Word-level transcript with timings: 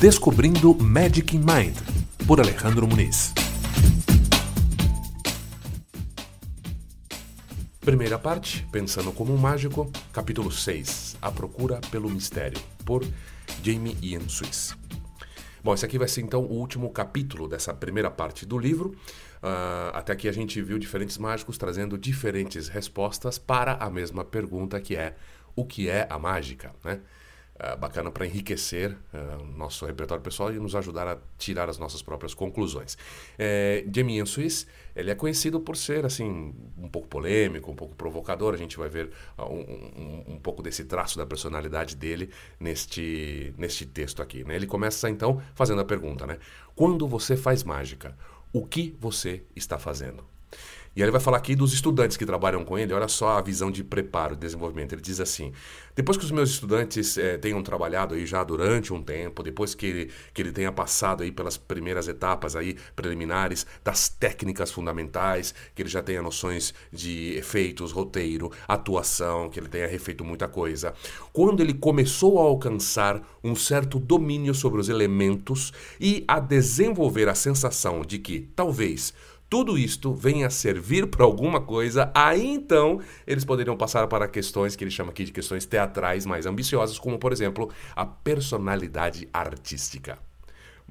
Descobrindo 0.00 0.74
Magic 0.76 1.36
in 1.36 1.40
Mind, 1.40 1.76
por 2.26 2.40
Alejandro 2.40 2.88
Muniz. 2.88 3.34
Primeira 7.82 8.18
parte, 8.18 8.66
Pensando 8.72 9.12
como 9.12 9.34
um 9.34 9.36
Mágico, 9.36 9.92
capítulo 10.10 10.50
6, 10.50 11.18
A 11.20 11.30
Procura 11.30 11.82
pelo 11.90 12.08
Mistério, 12.08 12.58
por 12.82 13.04
Jamie 13.62 13.94
Ian 14.00 14.26
Swiss. 14.26 14.74
Bom, 15.62 15.74
esse 15.74 15.84
aqui 15.84 15.98
vai 15.98 16.08
ser 16.08 16.22
então 16.22 16.44
o 16.44 16.54
último 16.54 16.88
capítulo 16.88 17.46
dessa 17.46 17.74
primeira 17.74 18.10
parte 18.10 18.46
do 18.46 18.56
livro. 18.56 18.96
Uh, 19.42 19.92
até 19.92 20.14
aqui 20.14 20.30
a 20.30 20.32
gente 20.32 20.62
viu 20.62 20.78
diferentes 20.78 21.18
mágicos 21.18 21.58
trazendo 21.58 21.98
diferentes 21.98 22.68
respostas 22.68 23.38
para 23.38 23.74
a 23.74 23.90
mesma 23.90 24.24
pergunta 24.24 24.80
que 24.80 24.96
é 24.96 25.14
o 25.54 25.66
que 25.66 25.90
é 25.90 26.06
a 26.08 26.18
mágica, 26.18 26.72
né? 26.82 27.00
Uh, 27.60 27.76
bacana 27.76 28.10
para 28.10 28.24
enriquecer 28.24 28.96
uh, 29.12 29.44
nosso 29.54 29.84
repertório 29.84 30.24
pessoal 30.24 30.50
e 30.50 30.58
nos 30.58 30.74
ajudar 30.74 31.06
a 31.06 31.18
tirar 31.36 31.68
as 31.68 31.76
nossas 31.76 32.00
próprias 32.00 32.32
conclusões. 32.32 32.96
É, 33.38 33.84
Jamie 33.94 34.24
Swiss, 34.26 34.66
ele 34.96 35.10
é 35.10 35.14
conhecido 35.14 35.60
por 35.60 35.76
ser 35.76 36.06
assim 36.06 36.54
um 36.78 36.88
pouco 36.88 37.06
polêmico, 37.06 37.70
um 37.70 37.74
pouco 37.74 37.94
provocador. 37.94 38.54
A 38.54 38.56
gente 38.56 38.78
vai 38.78 38.88
ver 38.88 39.10
uh, 39.36 39.44
um, 39.44 39.60
um, 39.60 40.24
um, 40.34 40.38
pouco 40.38 40.62
desse 40.62 40.84
traço 40.84 41.18
da 41.18 41.26
personalidade 41.26 41.96
dele 41.96 42.30
neste, 42.58 43.52
neste 43.58 43.84
texto 43.84 44.22
aqui. 44.22 44.42
Né? 44.42 44.56
Ele 44.56 44.66
começa 44.66 45.10
então 45.10 45.42
fazendo 45.54 45.82
a 45.82 45.84
pergunta, 45.84 46.26
né? 46.26 46.38
Quando 46.74 47.06
você 47.06 47.36
faz 47.36 47.62
mágica, 47.62 48.16
o 48.54 48.66
que 48.66 48.96
você 48.98 49.42
está 49.54 49.78
fazendo? 49.78 50.24
E 51.00 51.02
ele 51.02 51.10
vai 51.10 51.20
falar 51.20 51.38
aqui 51.38 51.56
dos 51.56 51.72
estudantes 51.72 52.18
que 52.18 52.26
trabalham 52.26 52.62
com 52.62 52.78
ele, 52.78 52.92
olha 52.92 53.08
só 53.08 53.38
a 53.38 53.40
visão 53.40 53.70
de 53.70 53.82
preparo, 53.82 54.34
de 54.34 54.42
desenvolvimento. 54.42 54.92
Ele 54.92 55.00
diz 55.00 55.18
assim: 55.18 55.50
depois 55.96 56.18
que 56.18 56.24
os 56.26 56.30
meus 56.30 56.50
estudantes 56.50 57.16
é, 57.16 57.38
tenham 57.38 57.62
trabalhado 57.62 58.14
aí 58.14 58.26
já 58.26 58.44
durante 58.44 58.92
um 58.92 59.02
tempo, 59.02 59.42
depois 59.42 59.74
que 59.74 59.86
ele, 59.86 60.10
que 60.34 60.42
ele 60.42 60.52
tenha 60.52 60.70
passado 60.70 61.22
aí 61.22 61.32
pelas 61.32 61.56
primeiras 61.56 62.06
etapas 62.06 62.54
aí 62.54 62.76
preliminares 62.94 63.66
das 63.82 64.10
técnicas 64.10 64.70
fundamentais, 64.70 65.54
que 65.74 65.80
ele 65.80 65.88
já 65.88 66.02
tenha 66.02 66.20
noções 66.20 66.74
de 66.92 67.32
efeitos, 67.34 67.92
roteiro, 67.92 68.52
atuação, 68.68 69.48
que 69.48 69.58
ele 69.58 69.68
tenha 69.68 69.86
refeito 69.86 70.22
muita 70.22 70.48
coisa. 70.48 70.92
Quando 71.32 71.62
ele 71.62 71.72
começou 71.72 72.38
a 72.38 72.42
alcançar 72.42 73.22
um 73.42 73.54
certo 73.54 73.98
domínio 73.98 74.52
sobre 74.54 74.78
os 74.78 74.90
elementos 74.90 75.72
e 75.98 76.24
a 76.28 76.38
desenvolver 76.38 77.26
a 77.26 77.34
sensação 77.34 78.02
de 78.02 78.18
que 78.18 78.50
talvez 78.54 79.14
tudo 79.50 79.76
isto 79.76 80.14
venha 80.14 80.46
a 80.46 80.50
servir 80.50 81.08
para 81.08 81.24
alguma 81.24 81.60
coisa, 81.60 82.12
aí 82.14 82.46
então 82.46 83.00
eles 83.26 83.44
poderiam 83.44 83.76
passar 83.76 84.06
para 84.06 84.28
questões 84.28 84.76
que 84.76 84.84
ele 84.84 84.92
chama 84.92 85.10
aqui 85.10 85.24
de 85.24 85.32
questões 85.32 85.66
teatrais 85.66 86.24
mais 86.24 86.46
ambiciosas, 86.46 87.00
como 87.00 87.18
por 87.18 87.32
exemplo 87.32 87.68
a 87.96 88.06
personalidade 88.06 89.28
artística. 89.32 90.29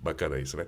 Bacana 0.02 0.40
isso, 0.40 0.58
né? 0.58 0.66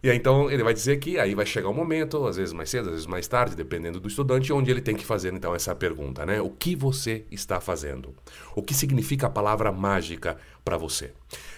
E 0.00 0.08
aí, 0.08 0.16
então 0.16 0.48
ele 0.48 0.62
vai 0.62 0.72
dizer 0.72 0.98
que 0.98 1.18
aí 1.18 1.34
vai 1.34 1.44
chegar 1.44 1.68
um 1.68 1.74
momento, 1.74 2.24
às 2.24 2.36
vezes 2.36 2.52
mais 2.52 2.70
cedo, 2.70 2.86
às 2.86 2.92
vezes 2.92 3.06
mais 3.06 3.26
tarde, 3.26 3.56
dependendo 3.56 3.98
do 3.98 4.06
estudante, 4.06 4.52
onde 4.52 4.70
ele 4.70 4.80
tem 4.80 4.94
que 4.94 5.04
fazer 5.04 5.32
então 5.32 5.54
essa 5.54 5.74
pergunta, 5.74 6.24
né? 6.24 6.40
O 6.40 6.50
que 6.50 6.76
você 6.76 7.24
está 7.32 7.60
fazendo? 7.60 8.14
O 8.54 8.62
que 8.62 8.72
significa 8.74 9.26
a 9.26 9.30
palavra 9.30 9.72
mágica 9.72 10.36
para 10.64 10.76
você? 10.76 11.10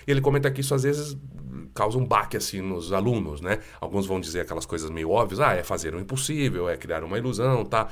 E 0.07 0.11
ele 0.11 0.23
comenta 0.23 0.51
que 0.51 0.63
isso 0.63 0.75
às 0.75 0.85
vezes 0.85 1.19
causa 1.75 1.99
um 1.99 2.05
baque 2.05 2.37
assim 2.37 2.63
nos 2.63 2.95
alunos, 2.95 3.43
né? 3.43 3.59
Alguns 3.79 4.07
vão 4.07 4.19
dizer 4.19 4.41
aquelas 4.41 4.65
coisas 4.65 4.89
meio 4.89 5.11
óbvias, 5.11 5.41
ah, 5.41 5.53
é 5.53 5.63
fazer 5.63 5.95
o 5.95 6.01
impossível, 6.01 6.67
é 6.67 6.79
criar 6.79 7.05
uma 7.05 7.19
ilusão, 7.19 7.63
tá? 7.65 7.89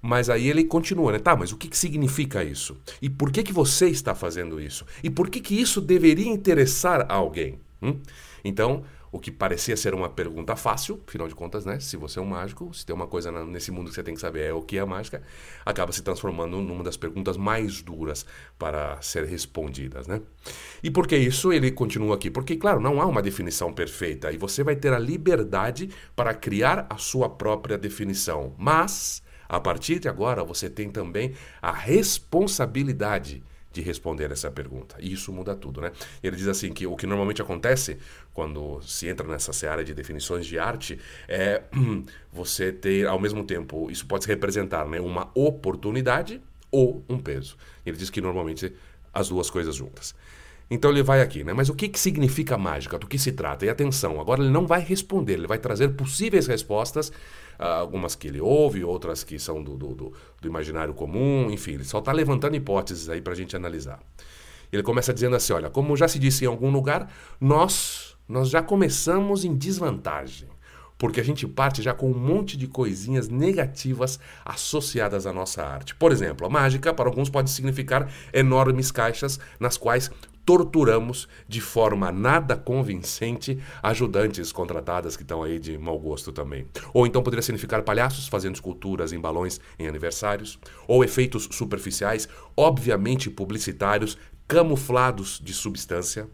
Mas 0.00 0.28
aí 0.28 0.48
ele 0.48 0.64
continua, 0.64 1.12
né? 1.12 1.20
Tá, 1.20 1.36
mas 1.36 1.52
o 1.52 1.56
que, 1.56 1.68
que 1.68 1.78
significa 1.78 2.42
isso? 2.42 2.76
E 3.00 3.08
por 3.08 3.30
que, 3.30 3.44
que 3.44 3.52
você 3.52 3.86
está 3.86 4.16
fazendo 4.16 4.60
isso? 4.60 4.84
E 5.00 5.08
por 5.08 5.30
que, 5.30 5.38
que 5.38 5.54
isso 5.54 5.80
deveria 5.80 6.26
interessar 6.26 7.06
a 7.08 7.14
alguém? 7.14 7.60
Hum? 7.80 8.00
Então, 8.44 8.84
o 9.12 9.18
que 9.18 9.30
parecia 9.30 9.76
ser 9.76 9.94
uma 9.94 10.08
pergunta 10.08 10.56
fácil, 10.56 10.98
afinal 11.06 11.28
de 11.28 11.34
contas, 11.34 11.66
né? 11.66 11.78
Se 11.78 11.98
você 11.98 12.18
é 12.18 12.22
um 12.22 12.26
mágico, 12.26 12.72
se 12.72 12.84
tem 12.86 12.96
uma 12.96 13.06
coisa 13.06 13.30
nesse 13.44 13.70
mundo 13.70 13.90
que 13.90 13.94
você 13.94 14.02
tem 14.02 14.14
que 14.14 14.20
saber 14.20 14.44
é 14.44 14.52
o 14.54 14.62
que 14.62 14.78
é 14.78 14.84
mágica, 14.86 15.22
acaba 15.66 15.92
se 15.92 16.02
transformando 16.02 16.56
numa 16.62 16.82
das 16.82 16.96
perguntas 16.96 17.36
mais 17.36 17.82
duras 17.82 18.24
para 18.58 19.00
ser 19.02 19.24
respondidas, 19.24 20.06
né? 20.06 20.22
E 20.82 20.90
por 20.90 21.06
que 21.06 21.14
isso? 21.14 21.52
Ele 21.52 21.70
continua 21.70 22.14
aqui. 22.14 22.30
Porque, 22.30 22.56
claro, 22.56 22.80
não 22.80 23.02
há 23.02 23.06
uma 23.06 23.20
definição 23.20 23.70
perfeita 23.70 24.32
e 24.32 24.38
você 24.38 24.64
vai 24.64 24.76
ter 24.76 24.94
a 24.94 24.98
liberdade 24.98 25.90
para 26.16 26.32
criar 26.32 26.86
a 26.88 26.96
sua 26.96 27.28
própria 27.28 27.76
definição. 27.76 28.54
Mas, 28.56 29.22
a 29.46 29.60
partir 29.60 29.98
de 29.98 30.08
agora, 30.08 30.42
você 30.42 30.70
tem 30.70 30.88
também 30.88 31.34
a 31.60 31.70
responsabilidade 31.70 33.42
de 33.72 33.80
responder 33.80 34.30
essa 34.30 34.50
pergunta. 34.50 34.96
E 35.00 35.12
isso 35.12 35.32
muda 35.32 35.54
tudo, 35.54 35.80
né? 35.80 35.92
Ele 36.22 36.36
diz 36.36 36.46
assim 36.46 36.72
que 36.72 36.86
o 36.86 36.96
que 36.96 37.06
normalmente 37.06 37.40
acontece 37.40 37.98
quando 38.34 38.80
se 38.82 39.08
entra 39.08 39.26
nessa 39.26 39.52
seara 39.52 39.82
de 39.82 39.94
definições 39.94 40.46
de 40.46 40.58
arte 40.58 40.98
é 41.28 41.62
você 42.32 42.70
ter 42.72 43.06
ao 43.06 43.18
mesmo 43.18 43.44
tempo, 43.44 43.90
isso 43.90 44.06
pode 44.06 44.26
representar, 44.26 44.86
né, 44.86 45.00
uma 45.00 45.30
oportunidade 45.34 46.40
ou 46.70 47.04
um 47.08 47.18
peso. 47.18 47.56
Ele 47.84 47.96
diz 47.96 48.10
que 48.10 48.20
normalmente 48.20 48.72
as 49.12 49.28
duas 49.28 49.50
coisas 49.50 49.74
juntas. 49.74 50.14
Então 50.70 50.90
ele 50.90 51.02
vai 51.02 51.20
aqui, 51.20 51.44
né? 51.44 51.52
Mas 51.52 51.68
o 51.68 51.74
que, 51.74 51.86
que 51.86 52.00
significa 52.00 52.56
mágica? 52.56 52.98
Do 52.98 53.06
que 53.06 53.18
se 53.18 53.32
trata? 53.32 53.66
E 53.66 53.68
atenção, 53.68 54.18
agora 54.18 54.40
ele 54.40 54.50
não 54.50 54.66
vai 54.66 54.80
responder, 54.80 55.34
ele 55.34 55.46
vai 55.46 55.58
trazer 55.58 55.88
possíveis 55.90 56.46
respostas 56.46 57.12
algumas 57.58 58.14
que 58.14 58.28
ele 58.28 58.40
ouve, 58.40 58.84
outras 58.84 59.22
que 59.22 59.38
são 59.38 59.62
do, 59.62 59.76
do, 59.76 59.94
do, 59.94 60.12
do 60.40 60.48
imaginário 60.48 60.94
comum, 60.94 61.50
enfim, 61.50 61.72
ele 61.72 61.84
só 61.84 61.98
está 61.98 62.12
levantando 62.12 62.56
hipóteses 62.56 63.08
aí 63.08 63.20
para 63.20 63.32
a 63.32 63.36
gente 63.36 63.54
analisar. 63.54 64.00
Ele 64.72 64.82
começa 64.82 65.12
dizendo 65.12 65.36
assim: 65.36 65.52
olha, 65.52 65.68
como 65.68 65.96
já 65.96 66.08
se 66.08 66.18
disse 66.18 66.44
em 66.44 66.48
algum 66.48 66.70
lugar, 66.70 67.12
nós, 67.40 68.16
nós 68.28 68.48
já 68.48 68.62
começamos 68.62 69.44
em 69.44 69.54
desvantagem 69.54 70.48
porque 71.02 71.20
a 71.20 71.24
gente 71.24 71.48
parte 71.48 71.82
já 71.82 71.92
com 71.92 72.08
um 72.12 72.16
monte 72.16 72.56
de 72.56 72.68
coisinhas 72.68 73.28
negativas 73.28 74.20
associadas 74.44 75.26
à 75.26 75.32
nossa 75.32 75.60
arte. 75.60 75.96
Por 75.96 76.12
exemplo, 76.12 76.46
a 76.46 76.48
mágica 76.48 76.94
para 76.94 77.08
alguns 77.08 77.28
pode 77.28 77.50
significar 77.50 78.08
enormes 78.32 78.92
caixas 78.92 79.40
nas 79.58 79.76
quais 79.76 80.12
torturamos 80.44 81.28
de 81.48 81.60
forma 81.60 82.10
nada 82.10 82.56
convincente 82.56 83.58
ajudantes 83.82 84.52
contratadas 84.52 85.16
que 85.16 85.22
estão 85.22 85.42
aí 85.42 85.58
de 85.58 85.78
mau 85.78 85.98
gosto 85.98 86.32
também. 86.32 86.66
Ou 86.92 87.06
então 87.06 87.22
poderia 87.22 87.42
significar 87.42 87.82
palhaços 87.82 88.28
fazendo 88.28 88.54
esculturas 88.54 89.12
em 89.12 89.20
balões 89.20 89.60
em 89.78 89.86
aniversários, 89.86 90.58
ou 90.86 91.04
efeitos 91.04 91.48
superficiais, 91.52 92.28
obviamente 92.56 93.30
publicitários, 93.30 94.18
camuflados 94.48 95.40
de 95.42 95.54
substância, 95.54 96.28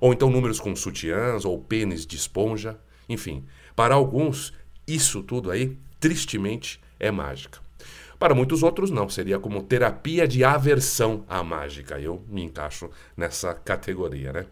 ou 0.00 0.12
então 0.12 0.30
números 0.30 0.60
com 0.60 0.74
sutiãs 0.74 1.44
ou 1.44 1.58
pênis 1.58 2.06
de 2.06 2.16
esponja, 2.16 2.78
enfim. 3.08 3.44
Para 3.74 3.94
alguns, 3.94 4.52
isso 4.86 5.22
tudo 5.22 5.50
aí, 5.50 5.76
tristemente, 6.00 6.80
é 6.98 7.10
mágica. 7.10 7.67
Para 8.18 8.34
muitos 8.34 8.62
outros, 8.62 8.90
não. 8.90 9.08
Seria 9.08 9.38
como 9.38 9.62
terapia 9.62 10.26
de 10.26 10.42
aversão 10.42 11.24
à 11.28 11.42
mágica. 11.42 12.00
Eu 12.00 12.22
me 12.28 12.42
encaixo 12.42 12.90
nessa 13.16 13.54
categoria, 13.54 14.32
né? 14.32 14.46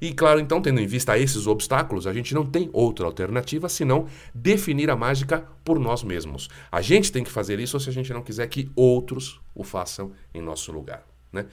E 0.00 0.12
claro, 0.12 0.40
então, 0.40 0.60
tendo 0.60 0.80
em 0.80 0.86
vista 0.86 1.18
esses 1.18 1.46
obstáculos, 1.46 2.06
a 2.06 2.12
gente 2.12 2.34
não 2.34 2.44
tem 2.44 2.68
outra 2.72 3.06
alternativa 3.06 3.68
senão 3.68 4.06
definir 4.34 4.90
a 4.90 4.96
mágica 4.96 5.46
por 5.64 5.78
nós 5.78 6.02
mesmos. 6.02 6.48
A 6.70 6.80
gente 6.80 7.10
tem 7.10 7.24
que 7.24 7.30
fazer 7.30 7.58
isso 7.58 7.78
se 7.80 7.88
a 7.88 7.92
gente 7.92 8.12
não 8.12 8.22
quiser 8.22 8.46
que 8.48 8.70
outros 8.74 9.40
o 9.54 9.64
façam 9.64 10.12
em 10.32 10.42
nosso 10.42 10.72
lugar. 10.72 11.04
Né? 11.32 11.46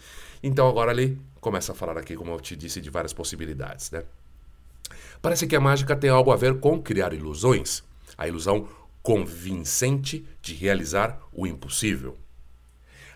Então 0.43 0.67
agora 0.67 0.91
ele 0.91 1.17
começa 1.39 1.71
a 1.71 1.75
falar 1.75 1.97
aqui, 1.97 2.15
como 2.15 2.31
eu 2.31 2.39
te 2.39 2.55
disse, 2.55 2.81
de 2.81 2.89
várias 2.89 3.13
possibilidades. 3.13 3.89
Né? 3.91 4.03
Parece 5.21 5.47
que 5.47 5.55
a 5.55 5.59
mágica 5.61 5.95
tem 5.95 6.09
algo 6.09 6.31
a 6.31 6.35
ver 6.35 6.59
com 6.59 6.81
criar 6.81 7.13
ilusões. 7.13 7.83
A 8.17 8.27
ilusão 8.27 8.67
convincente 9.01 10.25
de 10.41 10.53
realizar 10.53 11.19
o 11.31 11.47
impossível. 11.47 12.17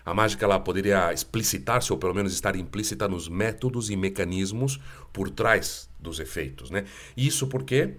A 0.04 0.14
mágica 0.14 0.44
ela 0.44 0.60
poderia 0.60 1.12
explicitar-se, 1.12 1.92
ou 1.92 1.98
pelo 1.98 2.14
menos 2.14 2.32
estar 2.32 2.54
implícita 2.54 3.08
nos 3.08 3.28
métodos 3.28 3.90
e 3.90 3.96
mecanismos 3.96 4.78
por 5.12 5.28
trás 5.28 5.90
dos 5.98 6.20
efeitos. 6.20 6.70
Né? 6.70 6.84
Isso 7.16 7.48
porque 7.48 7.94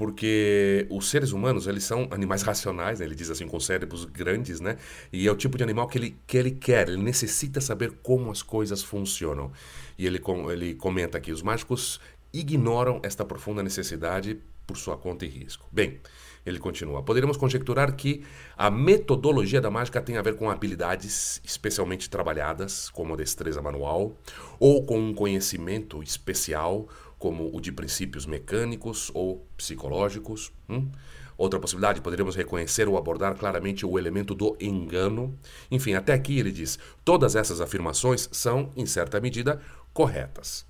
porque 0.00 0.86
os 0.88 1.10
seres 1.10 1.30
humanos 1.30 1.66
eles 1.66 1.84
são 1.84 2.08
animais 2.10 2.40
racionais, 2.40 3.00
né? 3.00 3.04
ele 3.04 3.14
diz 3.14 3.28
assim, 3.28 3.46
com 3.46 3.60
cérebros 3.60 4.06
grandes, 4.06 4.58
né? 4.58 4.78
E 5.12 5.28
é 5.28 5.30
o 5.30 5.36
tipo 5.36 5.58
de 5.58 5.62
animal 5.62 5.86
que 5.88 5.98
ele, 5.98 6.16
que 6.26 6.38
ele 6.38 6.52
quer, 6.52 6.88
ele 6.88 7.02
necessita 7.02 7.60
saber 7.60 7.92
como 8.02 8.30
as 8.30 8.42
coisas 8.42 8.82
funcionam. 8.82 9.52
E 9.98 10.06
ele, 10.06 10.18
ele 10.50 10.74
comenta 10.74 11.18
aqui, 11.18 11.30
os 11.30 11.42
mágicos 11.42 12.00
ignoram 12.32 12.98
esta 13.02 13.26
profunda 13.26 13.62
necessidade 13.62 14.40
por 14.70 14.78
sua 14.78 14.96
conta 14.96 15.24
e 15.24 15.28
risco. 15.28 15.68
Bem, 15.70 16.00
ele 16.44 16.58
continua: 16.58 17.02
Poderíamos 17.02 17.36
conjecturar 17.36 17.94
que 17.94 18.24
a 18.56 18.70
metodologia 18.70 19.60
da 19.60 19.70
mágica 19.70 20.00
tem 20.00 20.16
a 20.16 20.22
ver 20.22 20.36
com 20.36 20.50
habilidades 20.50 21.40
especialmente 21.44 22.08
trabalhadas, 22.08 22.88
como 22.90 23.14
a 23.14 23.16
destreza 23.16 23.60
manual, 23.60 24.16
ou 24.58 24.84
com 24.84 24.98
um 24.98 25.14
conhecimento 25.14 26.02
especial, 26.02 26.88
como 27.18 27.54
o 27.54 27.60
de 27.60 27.70
princípios 27.70 28.26
mecânicos 28.26 29.10
ou 29.14 29.46
psicológicos. 29.56 30.52
Hum? 30.68 30.90
Outra 31.36 31.58
possibilidade, 31.58 32.02
poderíamos 32.02 32.36
reconhecer 32.36 32.86
ou 32.86 32.98
abordar 32.98 33.34
claramente 33.34 33.86
o 33.86 33.98
elemento 33.98 34.34
do 34.34 34.56
engano. 34.60 35.38
Enfim, 35.70 35.94
até 35.94 36.12
aqui 36.12 36.38
ele 36.38 36.52
diz: 36.52 36.78
todas 37.04 37.34
essas 37.34 37.60
afirmações 37.60 38.28
são, 38.30 38.70
em 38.76 38.84
certa 38.84 39.20
medida, 39.20 39.60
corretas. 39.92 40.69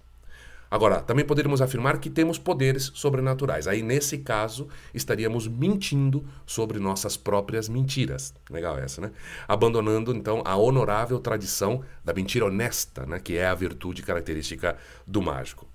Agora, 0.70 1.00
também 1.00 1.24
poderíamos 1.24 1.60
afirmar 1.60 1.98
que 1.98 2.08
temos 2.08 2.38
poderes 2.38 2.92
sobrenaturais. 2.94 3.66
Aí, 3.66 3.82
nesse 3.82 4.18
caso, 4.18 4.68
estaríamos 4.94 5.48
mentindo 5.48 6.24
sobre 6.46 6.78
nossas 6.78 7.16
próprias 7.16 7.68
mentiras. 7.68 8.32
Legal 8.48 8.78
essa, 8.78 9.00
né? 9.00 9.10
Abandonando, 9.48 10.14
então, 10.14 10.42
a 10.44 10.56
honorável 10.56 11.18
tradição 11.18 11.82
da 12.04 12.14
mentira 12.14 12.46
honesta, 12.46 13.04
né? 13.04 13.18
que 13.18 13.36
é 13.36 13.46
a 13.46 13.54
virtude 13.54 14.02
característica 14.02 14.76
do 15.04 15.20
mágico. 15.20 15.66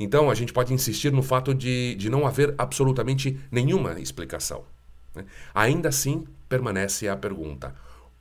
Então, 0.00 0.30
a 0.30 0.34
gente 0.34 0.52
pode 0.52 0.72
insistir 0.72 1.12
no 1.12 1.22
fato 1.22 1.54
de, 1.54 1.94
de 1.96 2.08
não 2.08 2.26
haver 2.26 2.54
absolutamente 2.56 3.38
nenhuma 3.50 4.00
explicação. 4.00 4.64
Né? 5.14 5.26
Ainda 5.54 5.90
assim, 5.90 6.24
permanece 6.48 7.06
a 7.06 7.16
pergunta: 7.16 7.74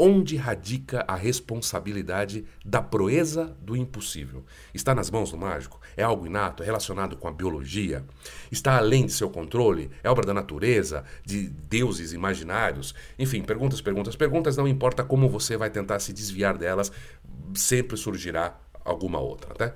onde 0.03 0.35
radica 0.35 1.05
a 1.07 1.15
responsabilidade 1.15 2.43
da 2.65 2.81
proeza 2.81 3.55
do 3.61 3.77
impossível? 3.77 4.43
Está 4.73 4.95
nas 4.95 5.11
mãos 5.11 5.29
do 5.29 5.37
mágico? 5.37 5.79
É 5.95 6.01
algo 6.01 6.25
inato, 6.25 6.63
é 6.63 6.65
relacionado 6.65 7.15
com 7.15 7.27
a 7.27 7.31
biologia? 7.31 8.03
Está 8.51 8.77
além 8.77 9.05
de 9.05 9.11
seu 9.11 9.29
controle? 9.29 9.91
É 10.03 10.09
obra 10.09 10.25
da 10.25 10.33
natureza, 10.33 11.03
de 11.23 11.47
deuses 11.47 12.13
imaginários? 12.13 12.95
Enfim, 13.19 13.43
perguntas, 13.43 13.79
perguntas, 13.79 14.15
perguntas, 14.15 14.57
não 14.57 14.67
importa 14.67 15.03
como 15.03 15.29
você 15.29 15.55
vai 15.55 15.69
tentar 15.69 15.99
se 15.99 16.11
desviar 16.11 16.57
delas, 16.57 16.91
sempre 17.53 17.95
surgirá 17.95 18.59
alguma 18.83 19.19
outra, 19.19 19.53
tá? 19.53 19.75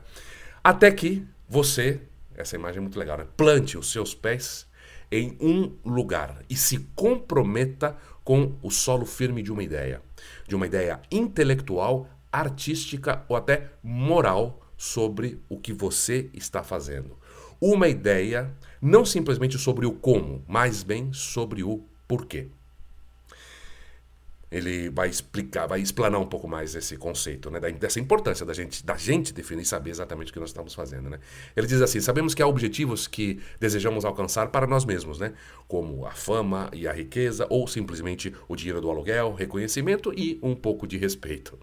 Até 0.64 0.92
que 0.92 1.24
você, 1.48 2.02
essa 2.36 2.56
imagem 2.56 2.80
é 2.80 2.82
muito 2.82 2.98
legal, 2.98 3.20
né? 3.20 3.28
Plante 3.38 3.78
os 3.78 3.92
seus 3.92 4.16
pés 4.16 4.66
em 5.12 5.38
um 5.40 5.72
lugar 5.86 6.42
e 6.50 6.56
se 6.56 6.80
comprometa 6.96 7.96
com 8.26 8.56
o 8.64 8.72
solo 8.72 9.06
firme 9.06 9.44
de 9.44 9.52
uma 9.52 9.62
ideia, 9.62 10.02
de 10.48 10.56
uma 10.56 10.66
ideia 10.66 11.02
intelectual, 11.12 12.10
artística 12.32 13.24
ou 13.28 13.36
até 13.36 13.72
moral 13.84 14.62
sobre 14.78 15.40
o 15.48 15.58
que 15.58 15.72
você 15.72 16.30
está 16.34 16.64
fazendo. 16.64 17.18
Uma 17.60 17.88
ideia 17.88 18.54
não 18.82 19.06
simplesmente 19.06 19.58
sobre 19.58 19.86
o 19.86 19.94
como, 19.94 20.44
mas 20.48 20.84
bem 20.84 21.14
sobre 21.14 21.64
o 21.64 21.84
porquê 22.08 22.50
ele 24.56 24.90
vai 24.90 25.10
explicar, 25.10 25.68
vai 25.68 25.82
explanar 25.82 26.20
um 26.20 26.26
pouco 26.26 26.48
mais 26.48 26.76
esse 26.76 26.96
conceito, 26.96 27.52
né, 27.52 27.60
dessa 27.60 28.00
importância 28.00 28.46
da 28.46 28.54
gente, 28.54 28.86
da 28.86 28.96
gente 28.96 29.34
definir 29.34 29.64
e 29.64 29.66
saber 29.66 29.90
exatamente 29.90 30.30
o 30.30 30.34
que 30.34 30.40
nós 30.40 30.50
estamos 30.50 30.74
fazendo, 30.74 31.10
né? 31.10 31.20
Ele 31.56 31.68
diz 31.68 31.82
assim: 31.82 32.00
sabemos 32.00 32.34
que 32.34 32.42
há 32.42 32.48
objetivos 32.48 33.06
que 33.06 33.42
desejamos 33.60 34.06
alcançar 34.06 34.48
para 34.48 34.66
nós 34.66 34.86
mesmos, 34.86 35.20
né, 35.20 35.34
como 35.68 36.06
a 36.06 36.12
fama 36.12 36.70
e 36.72 36.88
a 36.88 36.94
riqueza, 36.94 37.46
ou 37.50 37.68
simplesmente 37.68 38.34
o 38.48 38.56
dinheiro 38.56 38.80
do 38.80 38.90
aluguel, 38.90 39.34
reconhecimento 39.34 40.14
e 40.16 40.40
um 40.42 40.56
pouco 40.56 40.88
de 40.88 40.98
respeito. 40.98 41.60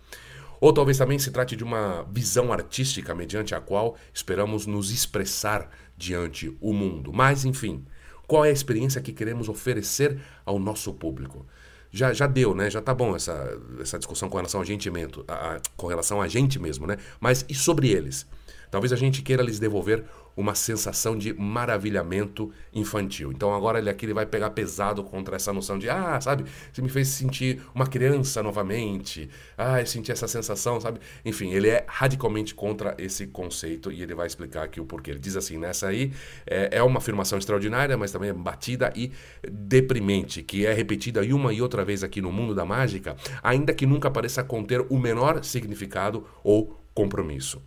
Ou 0.60 0.70
talvez 0.72 0.98
também 0.98 1.18
se 1.18 1.30
trate 1.30 1.56
de 1.56 1.64
uma 1.64 2.06
visão 2.12 2.52
artística 2.52 3.14
mediante 3.14 3.54
a 3.54 3.60
qual 3.60 3.96
esperamos 4.12 4.66
nos 4.66 4.90
expressar 4.90 5.70
diante 5.96 6.54
o 6.60 6.72
mundo. 6.74 7.10
Mas, 7.12 7.44
enfim, 7.44 7.84
qual 8.28 8.44
é 8.44 8.50
a 8.50 8.52
experiência 8.52 9.00
que 9.00 9.12
queremos 9.12 9.48
oferecer 9.48 10.20
ao 10.44 10.58
nosso 10.58 10.92
público? 10.92 11.46
Já, 11.92 12.12
já 12.12 12.26
deu, 12.26 12.54
né? 12.54 12.70
Já 12.70 12.80
tá 12.80 12.94
bom 12.94 13.14
essa, 13.14 13.58
essa 13.80 13.98
discussão 13.98 14.28
com 14.28 14.36
relação 14.36 14.60
a 14.60 14.64
gente, 14.64 14.90
a, 15.28 15.32
a, 15.34 15.60
com 15.76 15.86
relação 15.86 16.22
a 16.22 16.26
gente 16.26 16.58
mesmo, 16.58 16.86
né? 16.86 16.96
Mas 17.20 17.44
e 17.48 17.54
sobre 17.54 17.90
eles? 17.90 18.26
Talvez 18.70 18.90
a 18.92 18.96
gente 18.96 19.20
queira 19.20 19.42
lhes 19.42 19.58
devolver 19.58 20.02
uma 20.36 20.54
sensação 20.54 21.16
de 21.16 21.32
maravilhamento 21.34 22.50
infantil. 22.72 23.32
Então 23.32 23.54
agora 23.54 23.78
ele 23.78 23.90
aqui 23.90 24.06
ele 24.06 24.14
vai 24.14 24.24
pegar 24.24 24.50
pesado 24.50 25.02
contra 25.02 25.36
essa 25.36 25.52
noção 25.52 25.78
de, 25.78 25.90
ah, 25.90 26.20
sabe, 26.20 26.44
você 26.72 26.80
me 26.80 26.88
fez 26.88 27.08
sentir 27.08 27.60
uma 27.74 27.86
criança 27.86 28.42
novamente. 28.42 29.28
Ah, 29.56 29.80
eu 29.80 29.86
senti 29.86 30.12
essa 30.12 30.28
sensação, 30.28 30.80
sabe? 30.80 31.00
Enfim, 31.24 31.52
ele 31.52 31.68
é 31.68 31.84
radicalmente 31.86 32.54
contra 32.54 32.94
esse 32.98 33.26
conceito 33.26 33.90
e 33.90 34.02
ele 34.02 34.14
vai 34.14 34.26
explicar 34.26 34.64
aqui 34.64 34.80
o 34.80 34.84
porquê. 34.84 35.10
Ele 35.10 35.20
diz 35.20 35.36
assim, 35.36 35.58
nessa 35.58 35.88
aí 35.88 36.12
é, 36.46 36.78
é 36.78 36.82
uma 36.82 36.98
afirmação 36.98 37.38
extraordinária, 37.38 37.96
mas 37.96 38.12
também 38.12 38.30
é 38.30 38.32
batida 38.32 38.92
e 38.94 39.10
deprimente, 39.50 40.42
que 40.42 40.64
é 40.64 40.72
repetida 40.72 41.22
uma 41.32 41.52
e 41.52 41.62
outra 41.62 41.84
vez 41.84 42.04
aqui 42.04 42.20
no 42.20 42.32
mundo 42.32 42.54
da 42.54 42.64
mágica, 42.64 43.16
ainda 43.42 43.72
que 43.72 43.86
nunca 43.86 44.10
pareça 44.10 44.44
conter 44.44 44.84
o 44.88 44.98
menor 44.98 45.42
significado 45.44 46.26
ou 46.42 46.78
compromisso. 46.94 47.62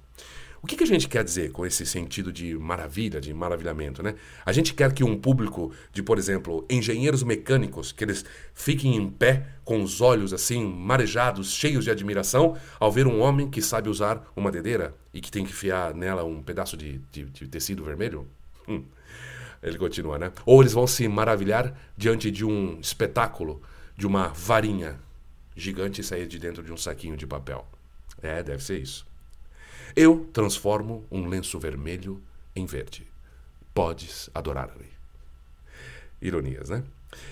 O 0.66 0.68
que, 0.68 0.76
que, 0.76 0.84
a 0.84 0.88
gente 0.88 1.08
quer 1.08 1.24
dizer 1.24 1.52
com 1.52 1.64
esse 1.64 1.86
sentido 1.86 2.34
de 2.34 2.58
maravilha, 2.58 3.22
de 3.22 3.32
maravilhamento, 3.32 4.02
né? 4.02 4.16
A 4.44 4.52
gente 4.52 4.74
quer 4.74 4.92
que 4.94 5.04
um 5.04 5.16
público 5.16 5.72
de, 5.94 6.02
por 6.02 6.18
exemplo, 6.18 6.66
engenheiros 6.68 7.22
mecânicos, 7.22 7.92
que 7.92 8.04
eles 8.04 8.26
fiquem 8.52 8.96
em 8.96 9.08
pé 9.08 9.46
com 9.64 9.84
os 9.84 10.02
olhos 10.02 10.34
assim 10.34 10.66
marejados, 10.66 11.52
cheios 11.52 11.84
de 11.84 11.92
admiração, 11.92 12.58
ao 12.80 12.92
ver 12.92 13.06
um 13.06 13.20
homem 13.20 13.48
que 13.48 13.62
sabe 13.62 13.90
usar 13.90 14.28
uma 14.36 14.52
dedeira 14.52 14.96
e 15.14 15.22
que 15.22 15.30
tem 15.30 15.46
que 15.46 15.52
enfiar 15.52 15.94
nela 15.94 16.24
um 16.24 16.42
pedaço 16.42 16.76
de, 16.76 17.00
de, 17.12 17.26
de 17.26 17.48
tecido 17.48 17.84
vermelho? 17.84 18.28
Hum. 18.68 18.84
Ele 19.62 19.78
continua, 19.78 20.18
né? 20.18 20.32
Ou 20.48 20.64
eles 20.64 20.74
vão 20.74 20.88
se 20.88 21.08
maravilhar 21.08 21.80
diante 21.96 22.32
de 22.32 22.44
um 22.44 22.80
espetáculo 22.80 23.62
de 23.96 24.08
uma 24.08 24.30
varinha 24.30 25.00
gigante 25.56 26.02
sair 26.02 26.26
de 26.26 26.40
dentro 26.40 26.64
de 26.64 26.74
um 26.74 26.78
saquinho 26.78 27.16
de 27.16 27.28
papel. 27.28 27.68
É, 28.20 28.42
deve 28.42 28.64
ser 28.64 28.80
isso. 28.80 29.06
Eu 29.96 30.30
transformo 30.32 31.06
um 31.12 31.28
lenço 31.28 31.60
vermelho 31.60 32.22
em 32.56 32.66
verde. 32.66 33.08
Podes 33.74 34.30
adorar-me. 34.34 34.86
Ironias, 36.22 36.70
né? 36.70 36.84